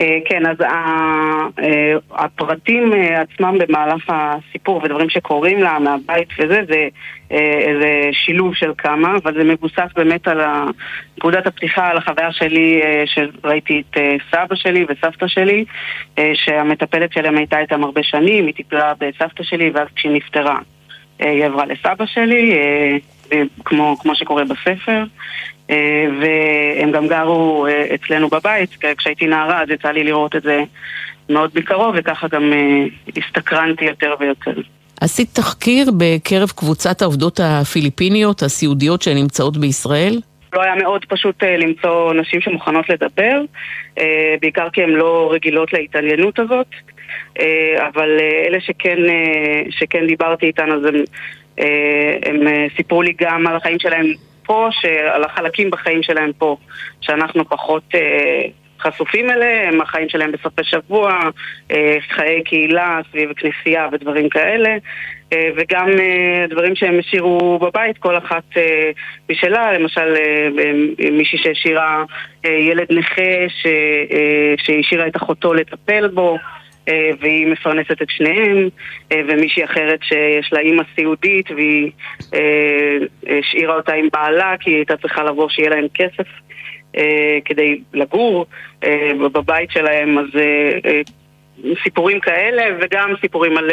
[0.00, 6.88] אה, כן, אז אה, הפרטים אה, עצמם במהלך הסיפור ודברים שקורים לה מהבית וזה, זה
[7.30, 10.40] איזה שילוב של כמה, אבל זה מבוסס באמת על
[11.18, 13.96] נקודת הפתיחה, על החוויה שלי, שראיתי את
[14.30, 15.64] סבא שלי וסבתא שלי,
[16.34, 20.58] שהמטפלת שלהם הייתה איתם הרבה שנים, היא טיפלה בסבתא שלי, ואז כשהיא נפטרה
[21.18, 22.58] היא עברה לסבא שלי,
[23.64, 25.04] כמו, כמו שקורה בספר.
[25.70, 30.62] אה, והם גם גרו אה, אצלנו בבית, כשהייתי נערה אז יצא לי לראות את זה
[31.30, 32.84] מאוד מקרוב, וככה גם אה,
[33.16, 34.60] הסתקרנתי יותר ויותר.
[35.00, 40.20] עשית תחקיר בקרב קבוצת העובדות הפיליפיניות, הסיעודיות שנמצאות בישראל?
[40.52, 43.40] לא היה מאוד פשוט למצוא נשים שמוכנות לדבר,
[44.40, 46.66] בעיקר כי הן לא רגילות להתעניינות הזאת,
[47.78, 48.96] אבל אלה שכן,
[49.70, 50.94] שכן דיברתי איתן אז הם,
[52.22, 52.36] הם
[52.76, 54.06] סיפרו לי גם על החיים שלהם
[54.46, 54.68] פה,
[55.12, 56.56] על החלקים בחיים שלהם פה,
[57.00, 58.44] שאנחנו פחות אה,
[58.80, 61.18] חשופים אליהם, החיים שלהם בסופי שבוע,
[61.70, 64.76] אה, חיי קהילה סביב כנסייה ודברים כאלה,
[65.32, 65.88] אה, וגם
[66.50, 68.44] דברים שהם השאירו בבית, כל אחת
[69.30, 70.14] משלה, למשל
[71.12, 72.04] מישהי שהשאירה
[72.44, 73.22] ילד נכה
[74.58, 76.38] שהשאירה את אחותו לטפל בו.
[76.88, 78.68] אה, והיא מפרנסת את שניהם,
[79.12, 81.90] אה, ומישהי אחרת שיש לה אימא סיעודית והיא
[82.34, 82.96] אה,
[83.38, 86.26] השאירה אותה עם בעלה כי היא הייתה צריכה לבוא שיהיה להם כסף
[87.44, 88.46] כדי לגור
[89.32, 90.26] בבית שלהם, אז
[91.82, 93.70] סיפורים כאלה וגם סיפורים על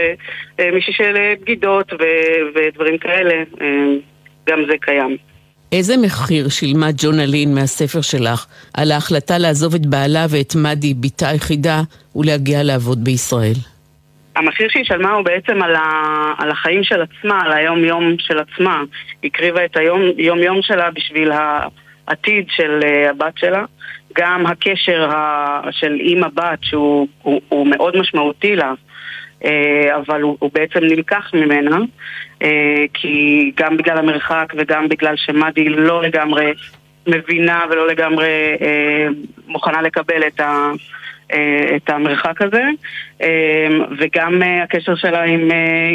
[0.73, 1.93] מישהי של בגידות
[2.55, 3.43] ודברים כאלה,
[4.49, 5.17] גם זה קיים.
[5.73, 11.29] איזה מחיר שילמה ג'ונה לין מהספר שלך על ההחלטה לעזוב את בעלה ואת מדי, בתה
[11.29, 11.81] היחידה,
[12.15, 13.59] ולהגיע לעבוד בישראל?
[14.35, 15.83] המחיר שהיא שלמה הוא בעצם על, ה,
[16.37, 18.83] על החיים של עצמה, על היום-יום של עצמה.
[19.21, 23.65] היא הקריבה את היום-יום שלה בשביל העתיד של uh, הבת שלה.
[24.17, 28.73] גם הקשר ה, של אימא-בת, שהוא הוא, הוא מאוד משמעותי לה,
[29.95, 31.77] אבל הוא, הוא בעצם נלקח ממנה.
[32.43, 36.53] אה, כי גם בגלל המרחק וגם בגלל שמאדי לא לגמרי
[37.07, 39.07] מבינה ולא לגמרי אה,
[39.47, 40.71] מוכנה לקבל את ה...
[41.33, 42.63] אה, את המרחק הזה,
[43.97, 45.49] וגם הקשר שלה עם,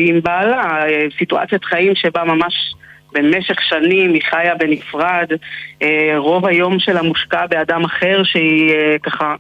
[0.07, 0.85] עם בעלה,
[1.19, 2.75] סיטואציית חיים שבה ממש
[3.13, 5.29] במשך שנים היא חיה בנפרד,
[6.17, 9.35] רוב היום שלה מושקע באדם אחר שהיא ככה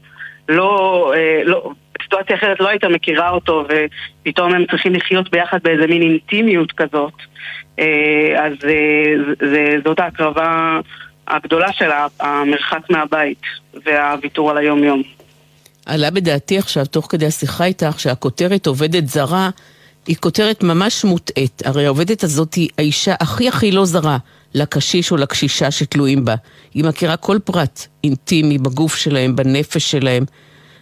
[0.48, 1.12] לא,
[1.44, 6.72] לא, בסיטואציה אחרת לא הייתה מכירה אותו ופתאום הם צריכים לחיות ביחד באיזה מין אינטימיות
[6.72, 7.12] כזאת
[7.78, 10.80] אה, אז אה, זאת ההקרבה
[11.28, 13.42] הגדולה שלה, המרחק מהבית
[13.84, 15.02] והוויתור על היום-יום.
[15.86, 19.50] עלה בדעתי עכשיו, תוך כדי השיחה איתך, שהכותרת עובדת זרה
[20.06, 21.62] היא כותרת ממש מוטעית.
[21.66, 24.18] הרי העובדת הזאת היא האישה הכי הכי לא זרה
[24.54, 26.34] לקשיש או לקשישה שתלויים בה.
[26.74, 30.24] היא מכירה כל פרט אינטימי בגוף שלהם, בנפש שלהם.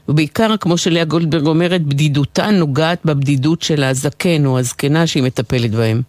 [0.09, 6.01] ובעיקר, כמו שלאה גולדברג אומרת, בדידותה נוגעת בבדידות של הזקן או הזקנה שהיא מטפלת בהם.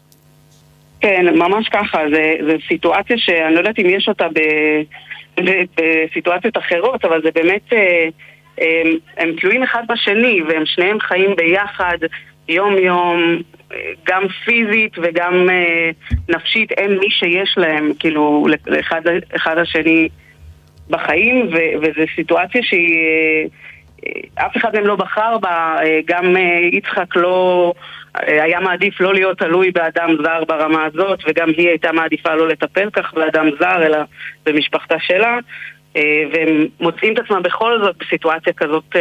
[1.01, 1.97] כן, ממש ככה.
[2.47, 4.39] זו סיטואציה שאני לא יודעת אם יש אותה ב,
[5.41, 7.73] ב, בסיטואציות אחרות, אבל זה באמת...
[7.73, 8.09] אה,
[8.57, 11.97] הם, הם תלויים אחד בשני, והם שניהם חיים ביחד
[12.47, 13.41] יום-יום,
[14.07, 15.89] גם פיזית וגם אה,
[16.29, 19.01] נפשית, הם מי שיש להם, כאילו, לאחד
[19.35, 20.09] אחד השני
[20.89, 21.49] בחיים,
[21.81, 23.49] וזו סיטואציה שהיא...
[24.35, 27.73] אף אחד מהם לא בחר בה, אה, גם אה, יצחק לא...
[28.15, 32.47] אה, היה מעדיף לא להיות תלוי באדם זר ברמה הזאת, וגם היא הייתה מעדיפה לא
[32.47, 33.97] לטפל כך באדם זר, אלא
[34.45, 35.37] במשפחתה שלה,
[36.33, 38.95] והם מוצאים את עצמם בכל זאת בסיטואציה כזאת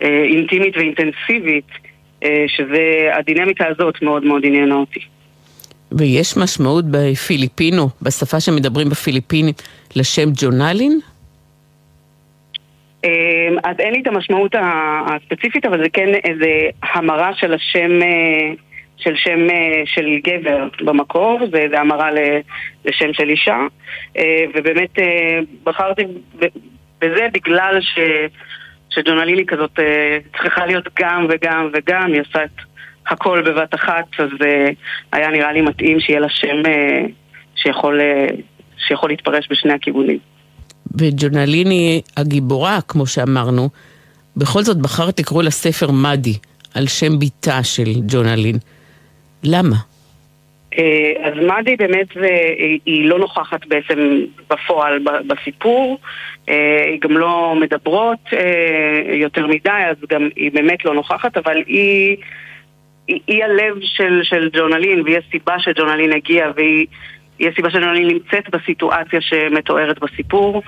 [0.00, 1.70] אינטימית ואינטנסיבית,
[2.46, 5.00] שזה, הדינמיקה הזאת מאוד מאוד עניינה אותי.
[5.92, 9.54] ויש משמעות בפיליפינו, בשפה שמדברים בפיליפינים,
[9.96, 11.00] לשם ג'ונלין?
[13.04, 18.50] אמ, אז אין לי את המשמעות הספציפית, אבל זה כן איזה המרה של השם, אה,
[18.96, 22.10] של שם אה, של גבר במקור, זה המרה
[22.84, 23.58] לשם של אישה,
[24.18, 24.98] אה, ובאמת
[25.64, 26.02] בחרתי
[27.00, 27.98] בזה בגלל ש...
[28.90, 29.78] שג'ונליני כזאת
[30.38, 32.50] צריכה להיות גם וגם וגם, היא עושה את
[33.06, 34.28] הכל בבת אחת, אז
[35.12, 36.62] היה נראה לי מתאים שיהיה לה שם
[37.56, 38.00] שיכול,
[38.76, 40.18] שיכול להתפרש בשני הכיוונים.
[40.98, 43.68] וג'ונליני הגיבורה, כמו שאמרנו,
[44.36, 46.38] בכל זאת בחרת לקרוא לספר מאדי,
[46.74, 48.58] על שם בתה של ג'ונלין.
[49.44, 49.76] למה?
[50.78, 52.06] אה, אז מאדי באמת
[52.86, 55.98] היא לא נוכחת בעצם בפועל בסיפור,
[56.48, 61.56] אה, היא גם לא מדברות אה, יותר מדי, אז גם היא באמת לא נוכחת, אבל
[61.66, 62.16] היא,
[63.08, 66.86] היא, היא הלב של, של ג'ונלין, והיא הסיבה שג'ונלין הגיעה, והיא
[67.40, 70.62] יש סיבה שאני נמצאת בסיטואציה שמתוארת בסיפור,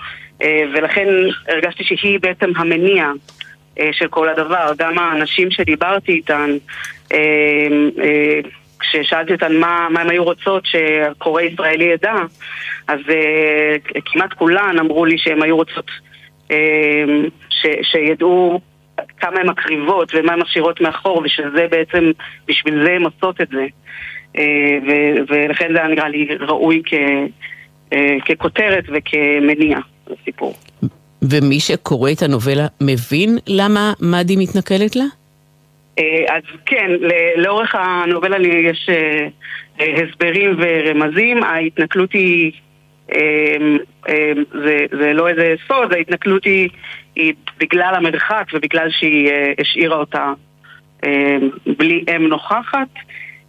[0.74, 1.08] ולכן
[1.48, 3.06] הרגשתי שהיא בעצם המניע
[3.92, 4.72] של כל הדבר.
[4.78, 6.50] גם האנשים שדיברתי איתן,
[8.80, 12.14] כששאלתי אותן מה, מה הן היו רוצות שהקורא ישראלי ידע,
[12.88, 13.00] אז
[14.04, 15.90] כמעט כולן אמרו לי שהן היו רוצות
[17.48, 18.60] ש, שידעו
[19.20, 22.10] כמה הן מקריבות ומה הן משאירות מאחור, ושזה בעצם,
[22.48, 23.66] בשביל זה הן עושות את זה.
[24.38, 24.78] אה,
[25.28, 26.94] ולכן זה היה נראה לי ראוי כ,
[27.92, 30.54] אה, ככותרת וכמניע לסיפור.
[31.22, 35.04] ומי שקורא את הנובלה מבין למה מאדי מתנכלת לה?
[35.98, 36.90] אה, אז כן,
[37.36, 38.90] לאורך הנובלה יש
[39.78, 41.42] הסברים ורמזים.
[41.42, 42.52] ההתנכלות היא,
[44.52, 46.68] זה, זה לא איזה סוד, ההתנכלות היא,
[47.16, 50.32] היא בגלל המרחק ובגלל שהיא השאירה אותה
[51.78, 52.88] בלי אם נוכחת.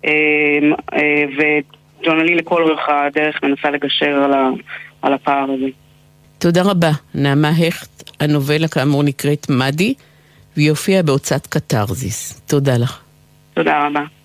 [0.04, 4.50] אמ, אה, וג'ונלי לכל אורך הדרך מנסה לגשר על, ה,
[5.02, 5.68] על הפער הזה.
[6.38, 6.92] תודה רבה.
[7.16, 9.94] נעמה הכט, הנובלה כאמור נקראת מאדי,
[10.58, 12.42] והיא הופיעה בהוצאת קתרזיס.
[12.48, 13.02] תודה לך.
[13.54, 14.25] תודה רבה.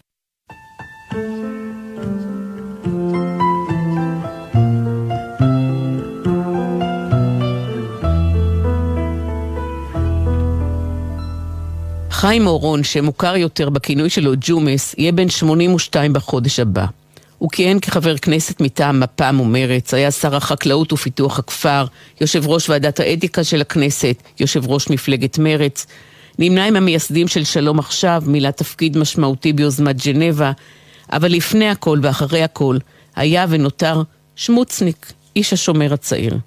[12.20, 16.86] חיים אורון, שמוכר יותר בכינוי שלו ג'ומס, יהיה בן 82 בחודש הבא.
[17.38, 21.84] הוא כיהן כחבר כנסת מטעם מפ"ם ומרץ, היה שר החקלאות ופיתוח הכפר,
[22.20, 25.86] יושב ראש ועדת האתיקה של הכנסת, יושב ראש מפלגת מרץ,
[26.38, 30.52] נמנה עם המייסדים של שלום עכשיו, מילא תפקיד משמעותי ביוזמת ג'נבה,
[31.12, 32.78] אבל לפני הכל ואחרי הכל,
[33.16, 34.02] היה ונותר
[34.36, 36.38] שמוצניק, איש השומר הצעיר.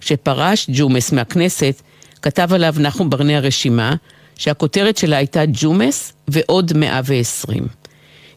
[0.00, 1.82] כשפרש ג'ומס מהכנסת,
[2.22, 3.94] כתב עליו נחום ברנע רשימה,
[4.36, 7.66] שהכותרת שלה הייתה ג'ומס ועוד 120.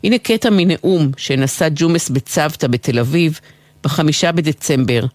[0.03, 3.39] הנה קטע מנאום שנשא ג'ומס בצוותא בתל אביב
[3.83, 5.05] בחמישה בדצמבר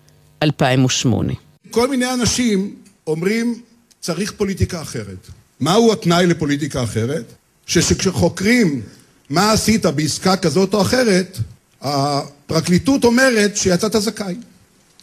[0.42, 1.33] 2008.
[1.70, 2.75] כל מיני אנשים
[3.07, 3.61] אומרים
[4.01, 5.29] צריך פוליטיקה אחרת.
[5.61, 7.33] מהו התנאי לפוליטיקה אחרת?
[7.66, 8.83] שכשחוקרים
[9.31, 11.38] מה עשית בעסקה כזאת או אחרת,
[11.83, 14.35] הפרקליטות אומרת שיצאת זכאי.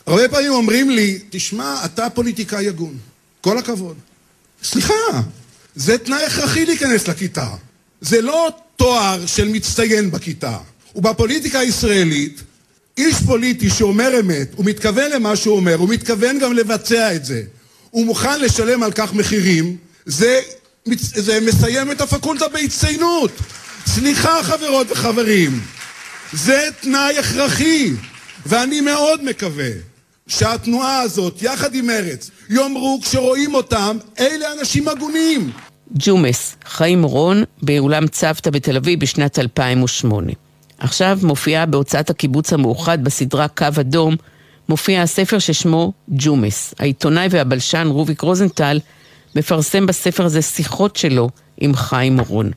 [0.05, 2.97] הרבה פעמים אומרים לי, תשמע, אתה פוליטיקאי הגון.
[3.41, 3.95] כל הכבוד.
[4.63, 4.93] סליחה,
[5.75, 7.47] זה תנאי הכרחי להיכנס לכיתה.
[8.01, 10.57] זה לא תואר של מצטיין בכיתה.
[10.95, 12.41] ובפוליטיקה הישראלית,
[12.97, 17.43] איש פוליטי שאומר אמת, הוא מתכוון למה שהוא אומר, הוא מתכוון גם לבצע את זה,
[17.89, 20.39] הוא מוכן לשלם על כך מחירים, זה,
[20.97, 23.31] זה מסיים את הפקולטה בהצטיינות.
[23.87, 25.61] סליחה חברות וחברים,
[26.33, 27.91] זה תנאי הכרחי,
[28.45, 29.69] ואני מאוד מקווה
[30.27, 35.51] שהתנועה הזאת, יחד עם מרץ, יאמרו כשרואים אותם, אלה אנשים הגונים.
[35.93, 40.31] ג'ומס, חיים רון, באולם צוותא בתל אביב בשנת 2008.
[40.77, 44.15] עכשיו מופיעה בהוצאת הקיבוץ המאוחד בסדרה קו אדום,
[44.69, 46.73] מופיע הספר ששמו ג'ומס.
[46.79, 48.79] העיתונאי והבלשן רוביק רוזנטל
[49.35, 52.51] מפרסם בספר הזה שיחות שלו עם חיים אורון.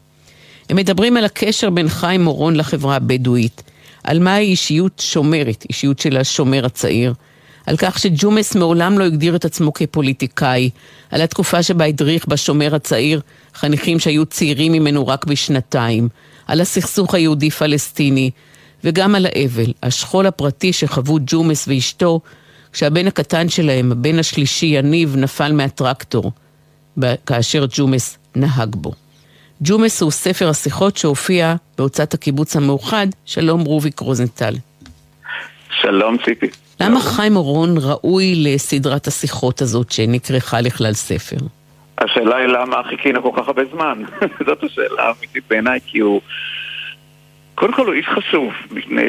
[0.71, 3.63] הם מדברים על הקשר בין חיים אורון לחברה הבדואית,
[4.05, 7.15] על מהי אישיות שומרת, אישיות של השומר הצעיר,
[7.67, 10.71] על כך שג'ומס מעולם לא הגדיר את עצמו כפוליטיקאי,
[11.11, 13.21] על התקופה שבה הדריך בשומר הצעיר
[13.55, 16.09] חניכים שהיו צעירים ממנו רק בשנתיים,
[16.47, 18.31] על הסכסוך היהודי-פלסטיני,
[18.85, 22.21] וגם על האבל, השכול הפרטי שחוו ג'ומס ואשתו,
[22.73, 26.33] כשהבן הקטן שלהם, הבן השלישי, יניב, נפל מהטרקטור,
[27.27, 28.93] כאשר ג'ומס נהג בו.
[29.61, 34.55] ג'ומס הוא ספר השיחות שהופיע בהוצאת הקיבוץ המאוחד, שלום רוביק רוזנטל.
[35.81, 36.64] שלום ציפי.
[36.81, 41.37] למה חיים אורון ראוי לסדרת השיחות הזאת שנכרכה לכלל ספר?
[41.99, 44.03] השאלה היא למה חיכינו כל כך הרבה זמן.
[44.47, 46.21] זאת השאלה האמיתית בעיניי, כי הוא...
[47.55, 48.53] קודם כל הוא איש חשוב,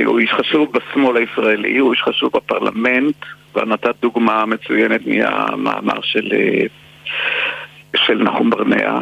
[0.06, 3.16] הוא איש חשוב בשמאל הישראלי, הוא איש חשוב בפרלמנט,
[3.56, 6.32] ונתת דוגמה מצוינת מהמאמר של,
[7.96, 9.00] של נחום ברנע.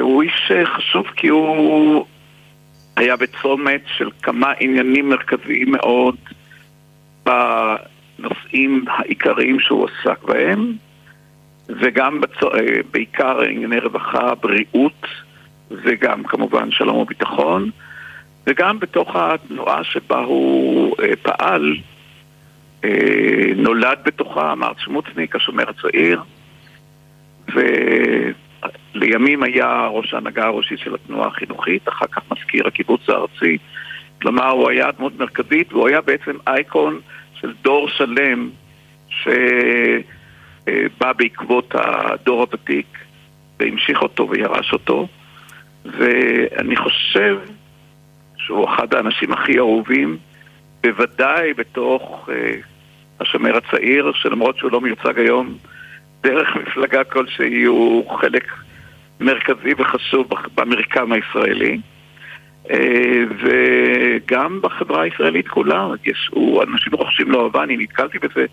[0.00, 2.04] הוא איש חשוב כי הוא
[2.96, 6.16] היה בצומת של כמה עניינים מרכזיים מאוד
[7.26, 10.72] בנושאים העיקריים שהוא עסק בהם,
[11.68, 12.54] וגם בצו...
[12.54, 15.06] אה, בעיקר ענייני רווחה, בריאות,
[15.70, 17.70] וגם כמובן שלום וביטחון,
[18.46, 21.76] וגם בתוך התנועה שבה הוא אה, פעל,
[22.84, 26.22] אה, נולד בתוכה מרץ שמוצניק, השומר הצעיר,
[28.94, 33.58] ולימים היה ראש ההנהגה הראשית של התנועה החינוכית, אחר כך מזכיר הקיבוץ הארצי.
[34.22, 37.00] כלומר, הוא היה דמות מרכזית, והוא היה בעצם אייקון
[37.40, 38.50] של דור שלם
[39.08, 39.32] שבא
[41.12, 42.86] בעקבות הדור הוותיק
[43.60, 45.08] והמשיך אותו וירש אותו
[45.84, 47.38] ואני חושב
[48.36, 50.16] שהוא אחד האנשים הכי אהובים
[50.80, 52.50] בוודאי בתוך אה,
[53.20, 55.54] השומר הצעיר, שלמרות שהוא לא מיוצג היום
[56.22, 58.52] דרך מפלגה כלשהי, הוא חלק
[59.20, 61.80] מרכזי וחשוב במרקם הישראלי.
[62.70, 68.46] אה, וגם בחברה הישראלית כולה, יש, הוא, אנשים רוכשים לו אהבה, אני נתקלתי בזה,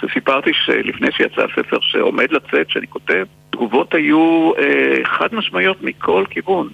[0.00, 6.68] שסיפרתי שלפני שיצא הספר שעומד לצאת, שאני כותב, תגובות היו אה, חד משמעיות מכל כיוון.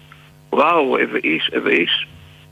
[0.53, 2.07] וואו, איזה איש, איזה איש.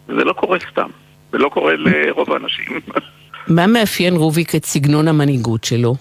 [0.07, 0.89] זה לא קורה סתם,
[1.33, 2.81] זה לא קורה לרוב האנשים.
[3.57, 5.95] מה מאפיין רוביק את סגנון המנהיגות שלו?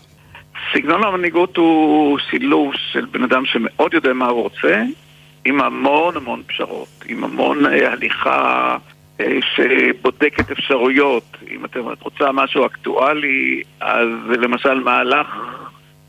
[0.74, 4.84] סגנון המנהיגות הוא שילוב של בן אדם שמאוד יודע מה הוא רוצה,
[5.48, 8.78] עם המון המון פשרות, עם המון אה, הליכה
[9.20, 11.38] אה, שבודקת אפשרויות.
[11.52, 15.28] אם את רוצה משהו אקטואלי, אז למשל מהלך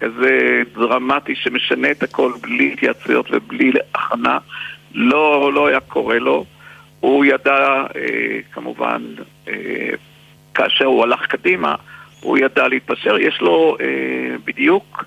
[0.01, 4.39] כזה דרמטי שמשנה את הכל בלי התייעצויות ובלי הכנה,
[4.95, 6.45] לא, לא היה קורה לו.
[7.01, 9.03] הוא ידע, אה, כמובן,
[10.55, 11.75] כאשר הוא הלך קדימה,
[12.21, 13.19] הוא ידע להתפשר.
[13.19, 13.77] יש לו
[14.45, 15.05] בדיוק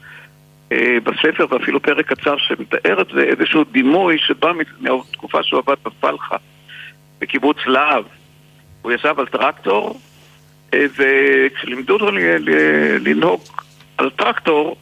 [1.03, 6.35] בספר, ואפילו פרק קצר שמתאר את זה, איזשהו דימוי שבא מהתקופה שהוא עבד בפלחה,
[7.19, 8.03] בקיבוץ להב.
[8.81, 9.99] הוא ישב על טרקטור,
[10.73, 12.11] אה, וכשלימדו אותו
[12.99, 13.41] לנהוג
[13.97, 14.75] על טרקטור,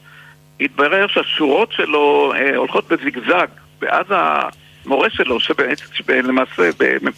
[0.61, 3.47] התברר שהשורות שלו אה, הולכות בזיגזג,
[3.81, 6.69] ואז המורה שלו, שלמעשה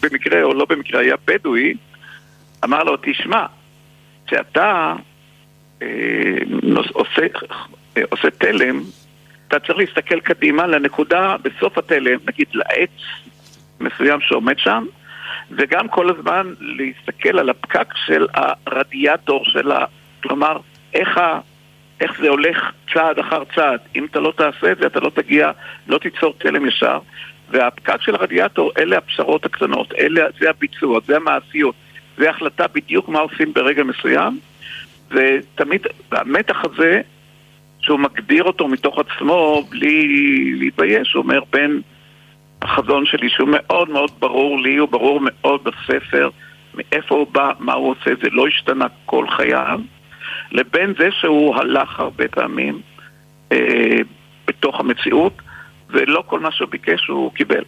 [0.02, 1.74] במקרה או לא במקרה היה בדואי,
[2.64, 3.46] אמר לו, תשמע,
[4.26, 4.94] כשאתה
[5.82, 5.88] אה,
[6.92, 7.56] עושה, אה,
[8.10, 8.82] עושה תלם,
[9.48, 12.90] אתה צריך להסתכל קדימה לנקודה בסוף התלם, נגיד לעץ
[13.80, 14.84] מסוים שעומד שם,
[15.50, 19.84] וגם כל הזמן להסתכל על הפקק של הרדיאטור של ה...
[20.22, 20.58] כלומר,
[20.94, 21.40] איך, ה...
[22.00, 23.80] איך זה הולך צעד אחר צעד.
[23.96, 25.50] אם אתה לא תעשה את זה, אתה לא תגיע,
[25.86, 26.98] לא תיצור תלם ישר.
[27.52, 31.74] והפקק של הרדיאטור, אלה הפשרות הקטנות, אלה, זה הביצוע, זה המעשיות,
[32.18, 34.38] זה החלטה בדיוק מה עושים ברגע מסוים,
[35.10, 37.00] ותמיד המתח הזה,
[37.82, 40.08] שהוא מגדיר אותו מתוך עצמו בלי
[40.58, 41.80] להתבייש, הוא אומר בין
[42.62, 46.30] החזון שלי, שהוא מאוד מאוד ברור לי, הוא ברור מאוד בספר,
[46.74, 49.80] מאיפה הוא בא, מה הוא עושה, זה לא השתנה כל חייו,
[50.52, 52.80] לבין זה שהוא הלך הרבה פעמים
[53.52, 53.98] אה,
[54.46, 55.32] בתוך המציאות,
[55.90, 57.64] ולא כל מה שהוא ביקש הוא קיבל.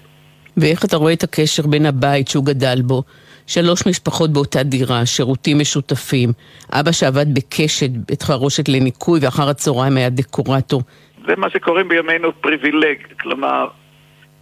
[0.56, 3.02] ואיך אתה רואה את הקשר בין הבית שהוא גדל בו,
[3.46, 6.32] שלוש משפחות באותה דירה, שירותים משותפים,
[6.72, 10.82] אבא שעבד בקשת, בית חרושת לניקוי, ואחר הצהריים היה דקורטור.
[11.26, 13.66] זה מה שקוראים בימינו פריבילג, כלומר,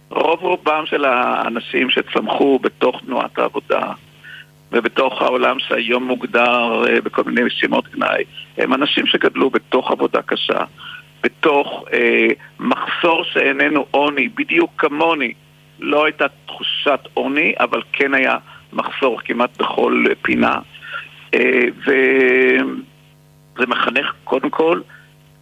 [0.09, 3.91] רוב רובם של האנשים שצמחו בתוך תנועת העבודה
[4.71, 8.23] ובתוך העולם שהיום מוגדר אה, בכל מיני שמות גנאי,
[8.57, 10.63] הם אנשים שגדלו בתוך עבודה קשה,
[11.23, 12.27] בתוך אה,
[12.59, 15.33] מחסור שאיננו עוני, בדיוק כמוני.
[15.79, 18.37] לא הייתה תחושת עוני, אבל כן היה
[18.73, 20.59] מחסור כמעט בכל פינה.
[21.33, 24.81] אה, וזה מחנך קודם כל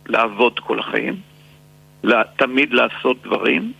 [0.06, 1.16] לעבוד כל החיים,
[2.36, 3.72] תמיד לעשות דברים,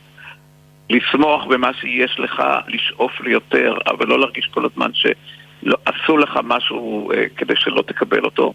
[0.90, 7.26] לשמוח במה שיש לך, לשאוף ליותר, אבל לא להרגיש כל הזמן שעשו לך משהו אה,
[7.38, 8.54] כדי שלא תקבל אותו.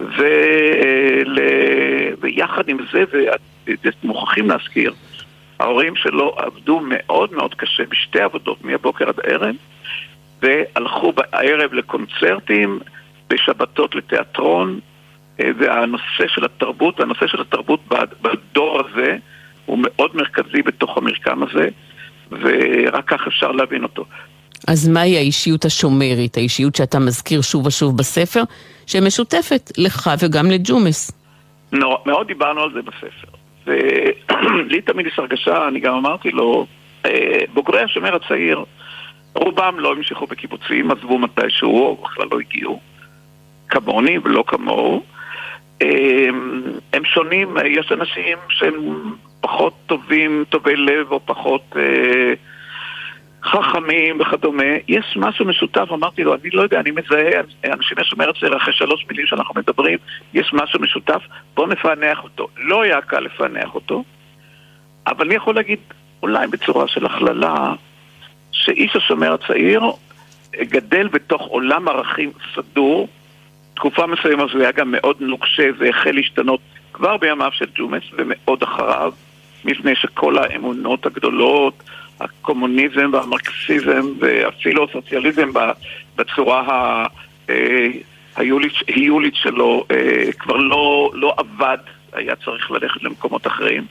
[0.00, 0.22] ו...
[2.20, 3.04] ויחד עם זה,
[4.04, 4.94] ומוכרחים להזכיר,
[5.60, 9.54] ההורים שלו עבדו מאוד מאוד קשה בשתי עבודות, מהבוקר עד הערב,
[10.42, 12.78] והלכו בערב לקונצרטים,
[13.30, 14.80] בשבתות לתיאטרון,
[15.40, 17.80] אה, והנושא של התרבות, הנושא של התרבות
[18.22, 19.16] בדור הזה
[19.66, 21.68] הוא מאוד מרכזי בתוך המרקם הזה,
[22.30, 24.04] ורק כך אפשר להבין אותו.
[24.66, 28.42] אז מהי האישיות השומרית, האישיות שאתה מזכיר שוב ושוב בספר,
[28.86, 31.10] שמשותפת לך וגם לג'ומס?
[31.72, 33.37] נורא, מאוד דיברנו על זה בספר.
[33.68, 36.66] ולי תמיד יש הרגשה, אני גם אמרתי לו,
[37.06, 38.64] אה, בוגרי השומר הצעיר,
[39.34, 42.80] רובם לא המשיכו בקיבוצים, עזבו מתישהו, או בכלל לא הגיעו,
[43.68, 45.02] כמוני ולא כמוהו.
[45.82, 46.28] אה,
[46.92, 48.74] הם שונים, יש אנשים שהם
[49.40, 51.62] פחות טובים, טובי לב, או פחות...
[51.76, 52.34] אה,
[53.48, 58.56] חכמים וכדומה, יש משהו משותף, אמרתי לו, אני לא יודע, אני מזהה, אנשים שומר אצלנו
[58.56, 59.98] אחרי שלוש מילים שאנחנו מדברים,
[60.34, 61.22] יש משהו משותף,
[61.54, 62.48] בוא נפענח אותו.
[62.56, 64.04] לא היה קל לפענח אותו,
[65.06, 65.78] אבל אני יכול להגיד,
[66.22, 67.74] אולי בצורה של הכללה,
[68.52, 69.82] שאיש השומר הצעיר
[70.56, 73.08] גדל בתוך עולם ערכים סדור,
[73.74, 76.60] תקופה מסוימת זה היה גם מאוד נוקשה, זה החל להשתנות
[76.92, 79.12] כבר בימיו של ג'ומס ומאוד אחריו,
[79.64, 81.82] מפני שכל האמונות הגדולות,
[82.20, 85.50] הקומוניזם והמרקסיזם ואפילו הסוציאליזם
[86.16, 87.06] בצורה
[88.36, 91.78] ההיולית אה, שלו אה, כבר לא, לא עבד,
[92.12, 93.86] היה צריך ללכת למקומות אחרים.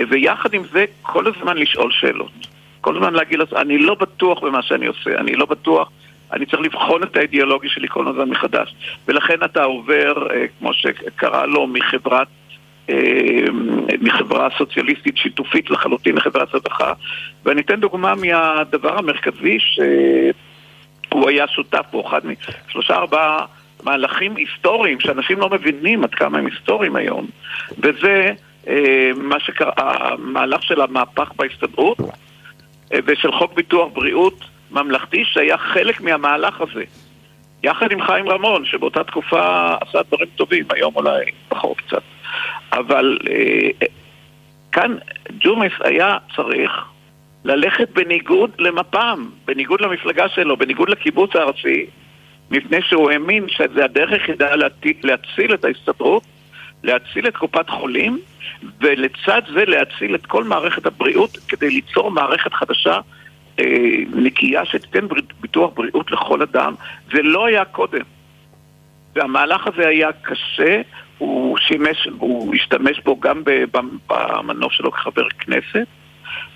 [0.00, 2.32] אה, ויחד עם זה, כל הזמן לשאול שאלות.
[2.80, 5.90] כל הזמן להגיד, אני לא בטוח במה שאני עושה, אני לא בטוח
[6.32, 8.74] אני צריך לבחון את האידיאולוגיה שלי כל הזמן מחדש.
[9.08, 10.26] ולכן אתה עובר,
[10.58, 12.28] כמו שקרה לו, מחברת
[14.00, 16.92] מחברה סוציאליסטית שיתופית לחלוטין לחברת רווחה
[17.44, 22.20] ואני אתן דוגמה מהדבר המרכזי שהוא היה שותף פה, אחד
[22.68, 23.46] משלושה ארבעה
[23.82, 27.26] מהלכים היסטוריים שאנשים לא מבינים עד כמה הם היסטוריים היום.
[27.78, 28.32] וזה
[28.68, 31.98] אה, מה שקרה, המהלך של המהפך בהסתדרות
[32.92, 36.84] אה, ושל חוק ביטוח בריאות ממלכתי שהיה חלק מהמהלך הזה.
[37.62, 42.02] יחד עם חיים רמון שבאותה תקופה עשה דברים טובים, היום אולי פחות קצת
[42.72, 43.86] אבל אה,
[44.72, 44.96] כאן
[45.40, 46.72] ג'ומס היה צריך
[47.44, 51.86] ללכת בניגוד למפ"ם, בניגוד למפלגה שלו, בניגוד לקיבוץ הארצי,
[52.50, 54.54] מפני שהוא האמין שזה הדרך היחידה
[55.02, 56.22] להציל את ההסתדרות,
[56.82, 58.18] להציל את קופת חולים,
[58.80, 63.00] ולצד זה להציל את כל מערכת הבריאות כדי ליצור מערכת חדשה
[63.60, 63.64] אה,
[64.14, 65.06] נקייה שתיתן
[65.40, 66.74] ביטוח בריאות לכל אדם.
[67.12, 68.02] זה לא היה קודם.
[69.14, 70.80] והמהלך הזה היה קשה,
[71.68, 73.42] שימש, הוא השתמש בו גם
[74.08, 75.86] במנוף שלו כחבר כנסת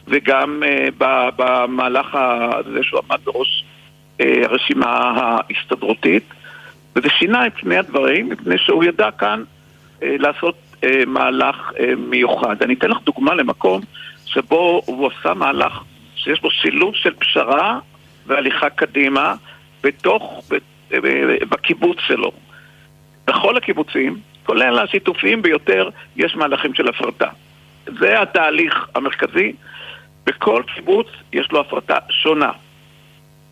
[0.08, 1.04] וגם uh,
[1.36, 3.64] במהלך הזה שהוא עמד בראש
[4.18, 6.24] uh, הרשימה ההסתדרותית
[6.96, 9.42] וזה שינה את פני הדברים מפני שהוא ידע כאן
[10.00, 10.54] uh, לעשות
[11.06, 12.62] מהלך מיוחד.
[12.62, 13.80] אני אתן לך דוגמה למקום
[14.26, 15.72] שבו הוא עשה מהלך
[16.16, 17.78] שיש בו שילוב של פשרה
[18.26, 19.34] והליכה קדימה
[19.82, 20.44] בתוך,
[21.48, 22.32] בקיבוץ שלו.
[23.26, 27.28] בכל הקיבוצים כולל השיתופיים ביותר, יש מהלכים של הפרטה.
[27.98, 29.52] זה התהליך המרכזי.
[30.26, 32.52] בכל קיבוץ יש לו הפרטה שונה.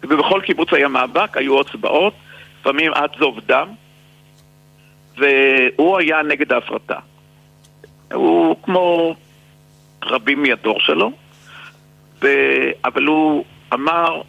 [0.02, 2.14] ובכל קיבוץ היה מאבק, היו הצבעות,
[2.60, 3.68] לפעמים עד זוב דם,
[5.16, 6.98] והוא היה נגד ההפרטה.
[8.12, 9.14] הוא כמו
[10.04, 11.12] רבים מהדור שלו,
[12.22, 12.28] ו...
[12.84, 14.22] אבל הוא אמר,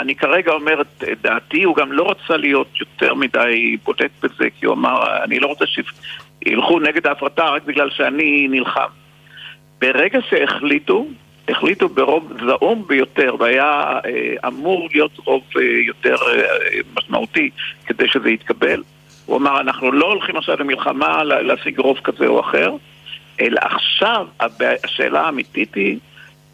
[0.00, 4.66] אני כרגע אומר את דעתי, הוא גם לא רצה להיות יותר מדי בודק בזה, כי
[4.66, 8.88] הוא אמר, אני לא רוצה שילכו נגד ההפרטה רק בגלל שאני נלחם.
[9.80, 11.06] ברגע שהחליטו,
[11.48, 17.50] החליטו ברוב זעום ביותר, והיה אה, אמור להיות רוב אה, יותר אה, משמעותי
[17.86, 18.82] כדי שזה יתקבל,
[19.26, 22.72] הוא אמר, אנחנו לא הולכים עכשיו למלחמה להשיג רוב כזה או אחר,
[23.40, 24.26] אלא עכשיו
[24.84, 25.98] השאלה האמיתית היא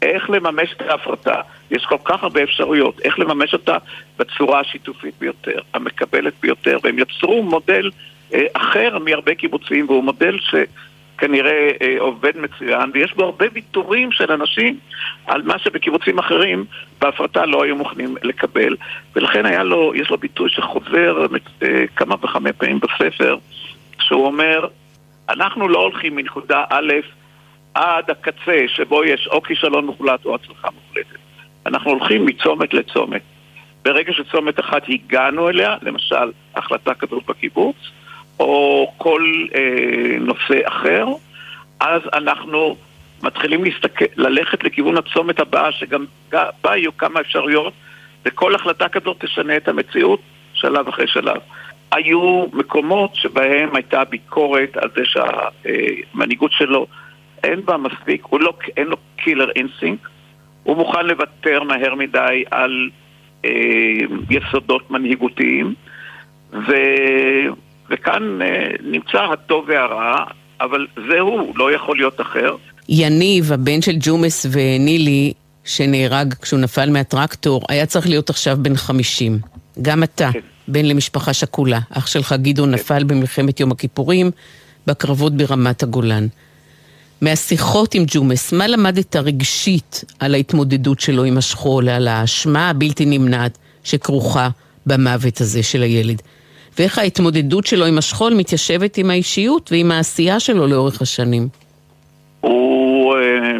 [0.01, 1.41] איך לממש את ההפרטה.
[1.71, 3.77] יש כל כך הרבה אפשרויות, איך לממש אותה
[4.17, 7.91] בצורה השיתופית ביותר, המקבלת ביותר, והם יצרו מודל
[8.33, 14.31] אה, אחר מהרבה קיבוצים, והוא מודל שכנראה אה, עובד מצוין, ויש בו הרבה ויתורים של
[14.31, 14.79] אנשים
[15.25, 16.65] על מה שבקיבוצים אחרים
[17.01, 18.75] בהפרטה לא היו מוכנים לקבל,
[19.15, 21.25] ולכן היה לו, יש לו ביטוי שחוזר
[21.63, 23.37] אה, כמה וכמה פעמים בספר,
[23.99, 24.67] שהוא אומר,
[25.29, 26.93] אנחנו לא הולכים מנקודה א'
[27.73, 31.24] עד הקצה שבו יש או כישלון מוחלט או הצלחה מוחלטת.
[31.65, 33.21] אנחנו הולכים מצומת לצומת.
[33.85, 37.75] ברגע שצומת אחת הגענו אליה, למשל החלטה כזאת בקיבוץ,
[38.39, 41.05] או כל אה, נושא אחר,
[41.79, 42.75] אז אנחנו
[43.23, 47.73] מתחילים להסתכל, ללכת לכיוון הצומת הבאה, שגם בה יהיו כמה אפשרויות,
[48.25, 50.19] וכל החלטה כזאת תשנה את המציאות
[50.53, 51.37] שלב אחרי שלב.
[51.91, 56.87] היו מקומות שבהם הייתה ביקורת על זה שהמנהיגות שלו
[57.43, 60.09] אין בה מספיק, הוא לא, אין לו killer instinct,
[60.65, 62.89] הוא מוכן לוותר מהר מדי על
[63.45, 63.49] אה,
[64.29, 65.73] יסודות מנהיגותיים,
[66.53, 66.73] ו,
[67.89, 70.25] וכאן אה, נמצא הטוב והרע,
[70.61, 72.55] אבל זה הוא, לא יכול להיות אחר.
[72.89, 75.33] יניב, הבן של ג'ומס ונילי,
[75.65, 79.39] שנהרג כשהוא נפל מהטרקטור, היה צריך להיות עכשיו בן 50.
[79.81, 80.39] גם אתה, כן.
[80.67, 81.79] בן למשפחה שכולה.
[81.97, 82.75] אח שלך גדעון כן.
[82.75, 84.31] נפל במלחמת יום הכיפורים,
[84.87, 86.27] בקרבות ברמת הגולן.
[87.21, 93.57] מהשיחות עם ג'ומס, מה למדת רגשית על ההתמודדות שלו עם השכול, על האשמה הבלתי נמנעת
[93.83, 94.49] שכרוכה
[94.85, 96.21] במוות הזה של הילד?
[96.79, 101.47] ואיך ההתמודדות שלו עם השכול מתיישבת עם האישיות ועם העשייה שלו לאורך השנים?
[102.41, 103.15] הוא...
[103.15, 103.57] אה,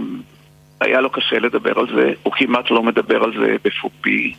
[0.82, 4.34] היה לו קשה לדבר על זה, הוא כמעט לא מדבר על זה בפופי.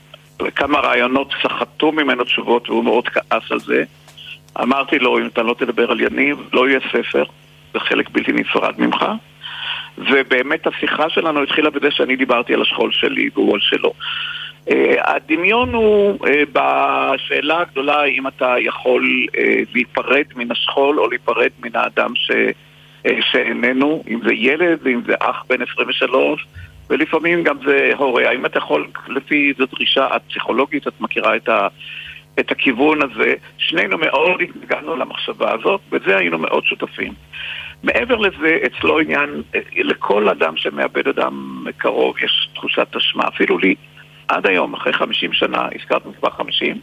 [0.54, 3.84] כמה רעיונות סחטו ממנו תשובות והוא מאוד כעס על זה.
[4.62, 7.24] אמרתי לו, אם אתה לא תדבר על יניב, לא יהיה ספר.
[7.76, 9.04] זה חלק בלתי נפרד ממך.
[9.98, 13.92] ובאמת השיחה שלנו התחילה בזה שאני דיברתי על השכול שלי והוא על שלו.
[14.68, 14.72] Uh,
[15.04, 19.38] הדמיון הוא uh, בשאלה הגדולה אם אתה יכול uh,
[19.74, 25.14] להיפרד מן השכול או להיפרד מן האדם ש, uh, שאיננו, אם זה ילד, אם זה
[25.20, 26.46] אח בן 23
[26.90, 28.28] ולפעמים גם זה הורה.
[28.28, 31.68] האם אתה יכול, לפי זו דרישה הפסיכולוגית, את מכירה את, ה,
[32.40, 37.12] את הכיוון הזה, שנינו מאוד התנגדנו למחשבה הזאת, בזה היינו מאוד שותפים.
[37.82, 39.42] מעבר לזה, אצלו עניין,
[39.76, 43.28] לכל אדם שמאבד אדם קרוב יש תחושת אשמה.
[43.28, 43.74] אפילו לי
[44.28, 46.80] עד היום, אחרי 50 שנה, הזכרת מספר 50,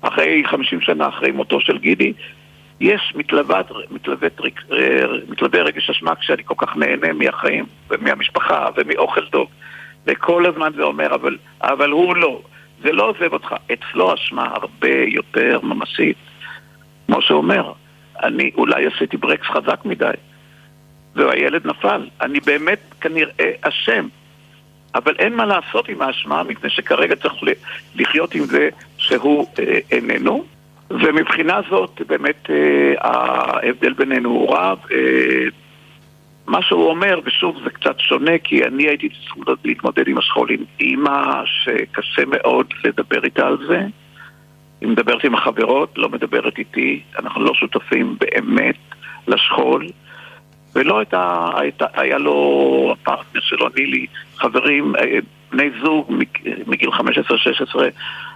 [0.00, 2.12] אחרי 50 שנה אחרי מותו של גידי,
[2.80, 3.60] יש מתלווה,
[5.28, 9.48] מתלווה רגש אשמה כשאני כל כך נהנה מהחיים ומהמשפחה ומאוכל טוב.
[10.06, 12.40] וכל הזמן זה אומר, אבל, אבל הוא לא.
[12.82, 13.54] זה לא עוזב אותך.
[13.72, 16.16] אצלו אשמה הרבה יותר ממשית.
[17.06, 17.72] כמו שאומר,
[18.22, 20.10] אני אולי עשיתי ברקס חזק מדי,
[21.14, 22.06] והילד נפל.
[22.20, 24.08] אני באמת כנראה אשם.
[24.94, 27.34] אבל אין מה לעשות עם האשמה, מפני שכרגע צריך
[27.96, 30.44] לחיות עם זה שהוא אה, איננו.
[30.90, 34.78] ומבחינה זאת, באמת אה, ההבדל בינינו הוא רב.
[34.92, 35.44] אה,
[36.46, 40.64] מה שהוא אומר, ושוב זה קצת שונה, כי אני הייתי צריך להתמודד עם השכול עם
[40.80, 43.86] אימא שקשה מאוד לדבר איתה על זה.
[44.80, 48.76] היא מדברת עם החברות, לא מדברת איתי, אנחנו לא שותפים באמת
[49.28, 49.86] לשכול.
[50.74, 54.06] ולא הייתה, הייתה, היה לו הפרטנר שלו, נילי,
[54.36, 55.18] חברים, אה,
[55.50, 56.12] בני זוג
[56.66, 56.94] מגיל 15-16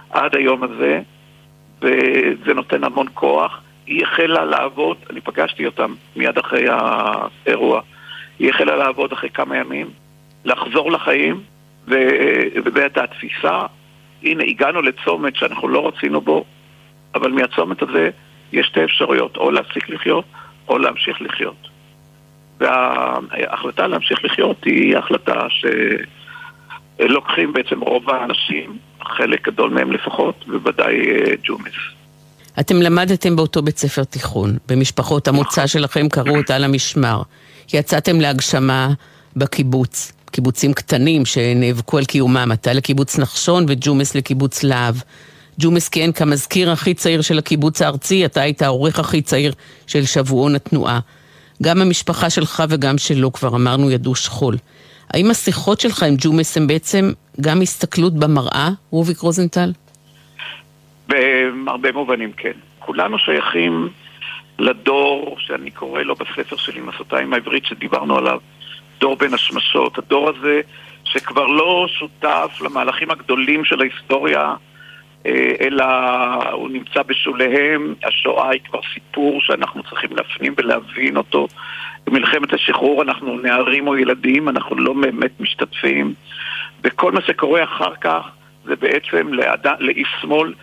[0.09, 1.01] עד היום הזה,
[1.81, 3.61] וזה נותן המון כוח.
[3.85, 7.81] היא החלה לעבוד, אני פגשתי אותם מיד אחרי האירוע,
[8.39, 9.89] היא החלה לעבוד אחרי כמה ימים,
[10.45, 11.41] לחזור לחיים,
[11.87, 13.65] ובאמת התפיסה,
[14.23, 16.45] הנה הגענו לצומת שאנחנו לא רצינו בו,
[17.15, 18.09] אבל מהצומת הזה
[18.51, 20.25] יש שתי אפשרויות, או להפסיק לחיות,
[20.67, 21.67] או להמשיך לחיות.
[22.59, 25.39] וההחלטה להמשיך לחיות היא החלטה
[26.99, 31.73] שלוקחים בעצם רוב האנשים, חלק גדול מהם לפחות, בוודאי אה, ג'ומס.
[32.59, 37.21] אתם למדתם באותו בית ספר תיכון, במשפחות המוצא שלכם קראו אותה על המשמר.
[37.73, 38.89] יצאתם להגשמה
[39.35, 44.95] בקיבוץ, קיבוצים קטנים שנאבקו על קיומם, אתה לקיבוץ נחשון וג'ומס לקיבוץ להב.
[45.59, 49.53] ג'ומס כיהן כמזכיר הכי צעיר של הקיבוץ הארצי, אתה היית העורך הכי צעיר
[49.87, 50.99] של שבועון התנועה.
[51.63, 54.55] גם המשפחה שלך וגם שלו, כבר אמרנו, ידעו שכול.
[55.13, 57.11] האם השיחות שלך עם ג'ומס הם בעצם
[57.41, 59.71] גם הסתכלות במראה, רוביק רוזנטל?
[61.07, 62.57] בהרבה מובנים כן.
[62.79, 63.89] כולנו שייכים
[64.59, 68.39] לדור שאני קורא לו בספר שלי, מסעותיים העברית, שדיברנו עליו,
[69.03, 69.97] דור בין השמשות.
[69.97, 70.61] הדור הזה
[71.03, 74.53] שכבר לא שותף למהלכים הגדולים של ההיסטוריה
[75.25, 75.85] אה, אלא
[76.51, 81.47] הוא נמצא בשוליהם, השואה היא כבר סיפור שאנחנו צריכים להפנים ולהבין אותו.
[82.05, 86.13] במלחמת השחרור אנחנו נערים או ילדים, אנחנו לא באמת משתתפים,
[86.83, 88.21] וכל מה שקורה אחר כך
[88.65, 89.67] זה בעצם לאד...
[89.79, 90.53] לאיש שמאל,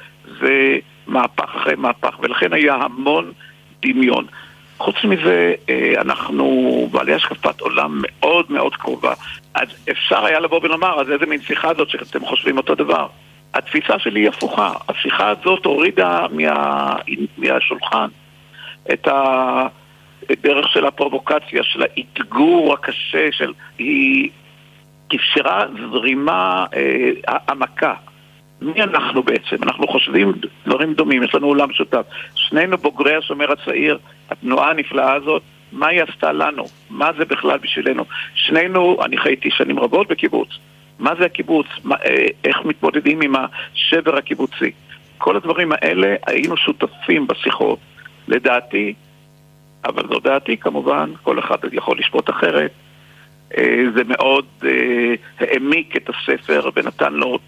[0.41, 3.32] זה מהפך אחרי מהפך, ולכן היה המון
[3.82, 4.26] דמיון.
[4.80, 9.12] חוץ מזה, אה, אנחנו בעלי השקפת עולם מאוד מאוד קרובה.
[9.54, 13.06] אז אפשר היה לבוא ולומר, אז איזה מין שיחה זאת שאתם חושבים אותו דבר?
[13.54, 14.72] התפיסה שלי היא הפוכה.
[14.88, 16.96] השיחה הזאת הורידה מה,
[17.38, 18.06] מהשולחן
[18.92, 23.52] את הדרך של הפרובוקציה, של האתגור הקשה, של...
[23.78, 24.30] היא
[25.14, 27.94] אפשרה זרימה, אה, העמקה.
[28.62, 29.56] מי אנחנו בעצם?
[29.62, 30.32] אנחנו חושבים
[30.66, 32.06] דברים דומים, יש לנו עולם שותף.
[32.34, 33.98] שנינו בוגרי השומר הצעיר,
[34.30, 35.42] התנועה הנפלאה הזאת,
[35.72, 36.64] מה היא עשתה לנו?
[36.90, 38.04] מה זה בכלל בשבילנו?
[38.34, 40.48] שנינו, אני חייתי שנים רבות בקיבוץ.
[40.98, 44.70] מה זה הקיבוץ, מה, אה, איך מתמודדים עם השבר הקיבוצי.
[45.18, 47.78] כל הדברים האלה היינו שותפים בשיחות.
[48.28, 48.94] לדעתי,
[49.84, 52.70] אבל זו דעתי כמובן, כל אחד יכול לשפוט אחרת.
[53.59, 57.38] אה, זה מאוד אה, העמיק את הספר ונתן לו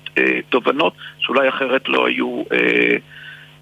[0.48, 2.42] תובנות שאולי אחרת לא היו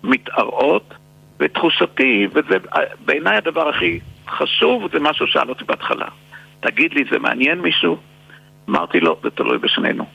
[0.02, 0.94] מתערעות.
[1.40, 2.56] ותחושתי, וזה
[3.04, 6.06] בעיניי הדבר הכי חשוב, זה מה שהוא שאל אותי בהתחלה.
[6.60, 7.96] תגיד לי, זה מעניין מישהו?
[8.68, 10.06] אמרתי לו, זה תלוי בשנינו.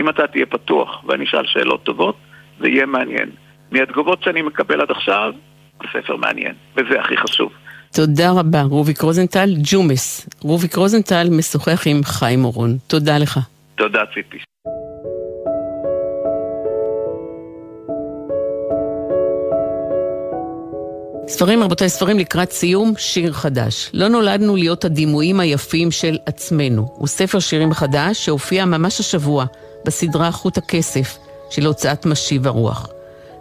[0.00, 2.16] אם אתה תהיה פתוח ואני אשאל שאלות טובות,
[2.60, 3.30] זה יהיה מעניין.
[3.70, 5.32] מהתגובות שאני מקבל עד עכשיו,
[5.80, 7.52] הספר מעניין, וזה הכי חשוב.
[7.92, 9.54] תודה רבה, רוביק רוזנטל.
[9.62, 12.76] ג'ומס, רוביק רוזנטל משוחח עם חיים אורון.
[12.86, 13.40] תודה לך.
[13.76, 14.38] תודה, ציפי.
[21.28, 23.90] ספרים, רבותיי, ספרים לקראת סיום, שיר חדש.
[23.94, 26.88] לא נולדנו להיות הדימויים היפים של עצמנו.
[26.94, 29.44] הוא ספר שירים חדש שהופיע ממש השבוע
[29.86, 31.18] בסדרה חוט הכסף
[31.50, 32.88] של הוצאת משיב הרוח.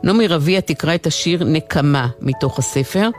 [0.03, 3.09] נעמי רביע תקרא את השיר נקמה מתוך הספר,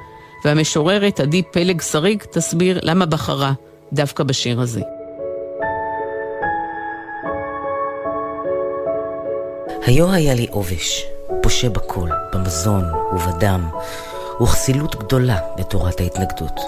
[0.44, 3.52] והמשוררת עדי פלג שריג תסביר למה בחרה
[3.92, 4.80] דווקא בשיר הזה.
[9.86, 11.06] היו היה לי עובש,
[11.42, 13.68] פושה בכל, במזון ובדם.
[14.42, 16.60] וכסילות גדולה בתורת ההתנגדות.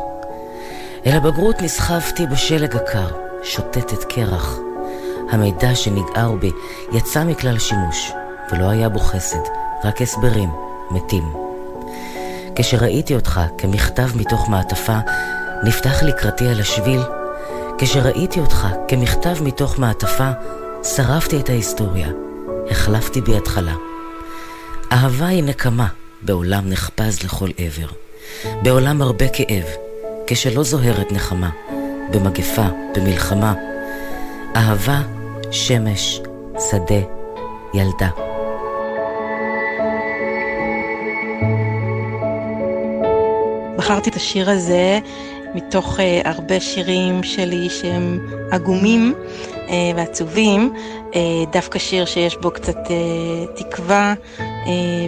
[1.07, 3.09] אל הבגרות נסחפתי בשלג הקר,
[3.43, 4.59] שוטטת קרח.
[5.31, 6.51] המידע שנגער בי
[6.93, 8.13] יצא מכלל שימוש,
[8.53, 9.43] ולא היה בו חסד,
[9.85, 10.51] רק הסברים,
[10.91, 11.50] מתים.
[12.61, 14.99] כשראיתי אותך כמכתב מתוך מעטפה,
[15.63, 17.01] נפתח לקראתי על השביל.
[17.79, 20.31] כשראיתי אותך כמכתב מתוך מעטפה,
[20.83, 22.09] שרפתי את ההיסטוריה,
[22.71, 23.75] החלפתי בי התחלה.
[24.93, 25.87] אהבה היא נקמה
[26.23, 27.87] בעולם נחפז לכל עבר.
[28.63, 29.65] בעולם הרבה כאב,
[30.27, 31.51] כשלא זוהרת נחמה,
[32.11, 33.55] במגפה, במלחמה.
[34.57, 35.03] אהבה,
[35.51, 36.21] שמש,
[36.71, 37.01] שדה,
[37.75, 38.30] ילדה.
[43.91, 44.99] בחרתי את השיר הזה
[45.55, 49.15] מתוך uh, הרבה שירים שלי שהם עגומים
[49.55, 50.75] uh, ועצובים,
[51.11, 51.15] uh,
[51.53, 54.41] דווקא שיר שיש בו קצת uh, תקווה uh,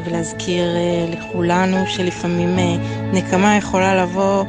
[0.07, 4.45] ולהזכיר uh, לכולנו שלפעמים uh, נקמה יכולה לבוא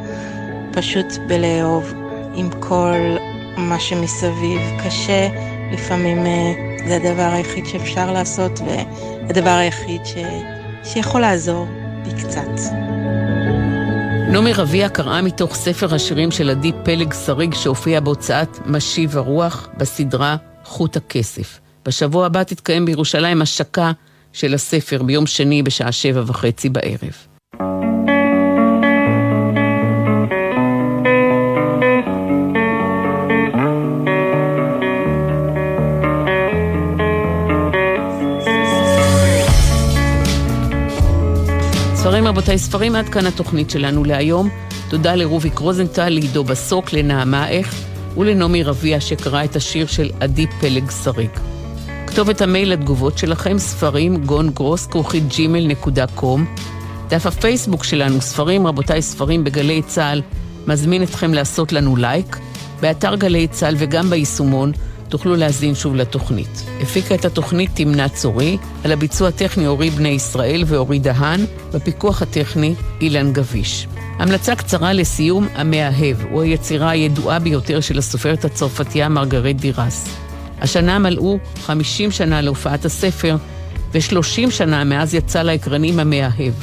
[0.71, 1.93] פשוט בלאהוב
[2.35, 3.17] עם כל
[3.57, 4.61] מה שמסביב.
[4.85, 5.29] קשה,
[5.71, 10.15] לפעמים uh, זה הדבר היחיד שאפשר לעשות והדבר היחיד ש...
[10.83, 11.67] שיכול לעזור
[12.03, 12.92] בי קצת.
[14.33, 20.35] נעמי רביע קראה מתוך ספר השירים של עדי פלג שריג שהופיע בהוצאת משיב הרוח בסדרה
[20.63, 21.59] חוט הכסף.
[21.85, 23.91] בשבוע הבא תתקיים בירושלים השקה
[24.33, 27.32] של הספר ביום שני בשעה שבע וחצי בערב.
[42.33, 44.49] רבותיי, ספרים עד כאן התוכנית שלנו להיום.
[44.89, 47.75] תודה לרוביק רוזנטל, לעידו בסוק, לנעמה איך
[48.17, 51.29] ולנעמי רביע שקרא את השיר של עדי פלג שריג.
[52.07, 56.45] כתובת המייל לתגובות שלכם, ספרים גון גרוס כרוכית ג'ימל נקודה קום.
[57.07, 60.21] דף הפייסבוק שלנו, ספרים רבותיי ספרים בגלי צה"ל,
[60.67, 62.37] מזמין אתכם לעשות לנו לייק.
[62.81, 64.71] באתר גלי צה"ל וגם ביישומון
[65.09, 66.65] תוכלו להזין שוב לתוכנית.
[66.81, 72.75] הפיקה את התוכנית תמנה צורי, על הביצוע הטכני אורי בני ישראל ואורי דהן, בפיקוח הטכני
[73.01, 73.87] אילן גביש.
[74.19, 80.07] המלצה קצרה לסיום, המאהב, הוא היצירה הידועה ביותר של הסופרת הצרפתייה מרגרט דירס.
[80.61, 83.35] השנה מלאו 50 שנה להופעת הספר,
[83.93, 86.53] ו-30 שנה מאז יצא לאקרנים המאהב.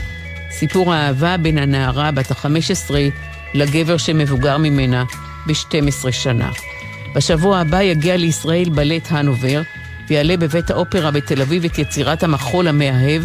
[0.51, 2.95] סיפור האהבה בין הנערה בת ה-15
[3.55, 5.05] לגבר שמבוגר ממנה
[5.47, 6.51] ב-12 שנה.
[7.15, 9.63] בשבוע הבא יגיע לישראל בלט הנובר,
[10.09, 13.23] ויעלה בבית האופרה בתל אביב את יצירת המחול המאהב,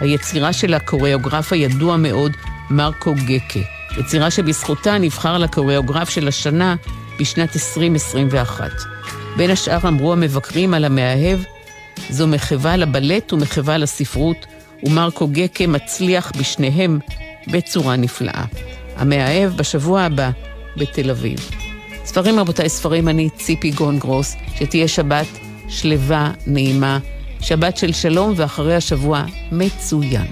[0.00, 2.32] היצירה של הקוריאוגרף הידוע מאוד,
[2.70, 3.60] מרקו גקה.
[3.98, 6.76] יצירה שבזכותה נבחר לקוריאוגרף של השנה
[7.20, 8.70] בשנת 2021.
[9.36, 11.38] בין השאר אמרו המבקרים על המאהב,
[12.10, 14.46] זו מחווה לבלט ומחווה לספרות,
[14.82, 16.98] ומרקו גקה מצליח בשניהם
[17.46, 18.44] בצורה נפלאה.
[18.96, 20.30] המאהב בשבוע הבא
[20.76, 21.67] בתל אביב.
[22.18, 25.26] ספרים רבותיי, ספרים אני ציפי גונגרוס, שתהיה שבת
[25.68, 26.98] שלווה, נעימה,
[27.40, 30.26] שבת של שלום ואחרי השבוע מצוין.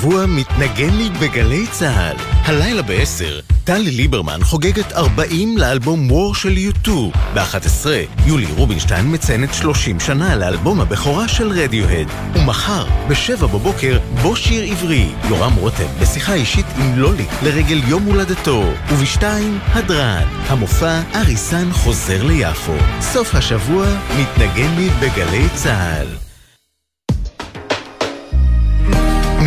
[0.00, 2.16] השבוע מתנגן לי בגלי צה"ל.
[2.44, 7.10] הלילה ב-10, טלי ליברמן חוגגת 40 לאלבום וור של יוטו.
[7.34, 7.86] ב-11,
[8.26, 12.06] יולי רובינשטיין מציינת 30 שנה לאלבום הבכורה של רדיוהד.
[12.34, 15.08] ומחר, ב-7 בבוקר, בו שיר עברי.
[15.28, 18.64] יורם רותם בשיחה אישית עם לולי לרגל יום הולדתו.
[18.88, 19.22] וב-2,
[19.66, 20.28] הדרן.
[20.46, 22.76] המופע אריסן חוזר ליפו.
[23.00, 23.86] סוף השבוע
[24.20, 26.29] מתנגן לי בגלי צה"ל.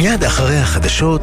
[0.03, 1.21] מיד אחרי החדשות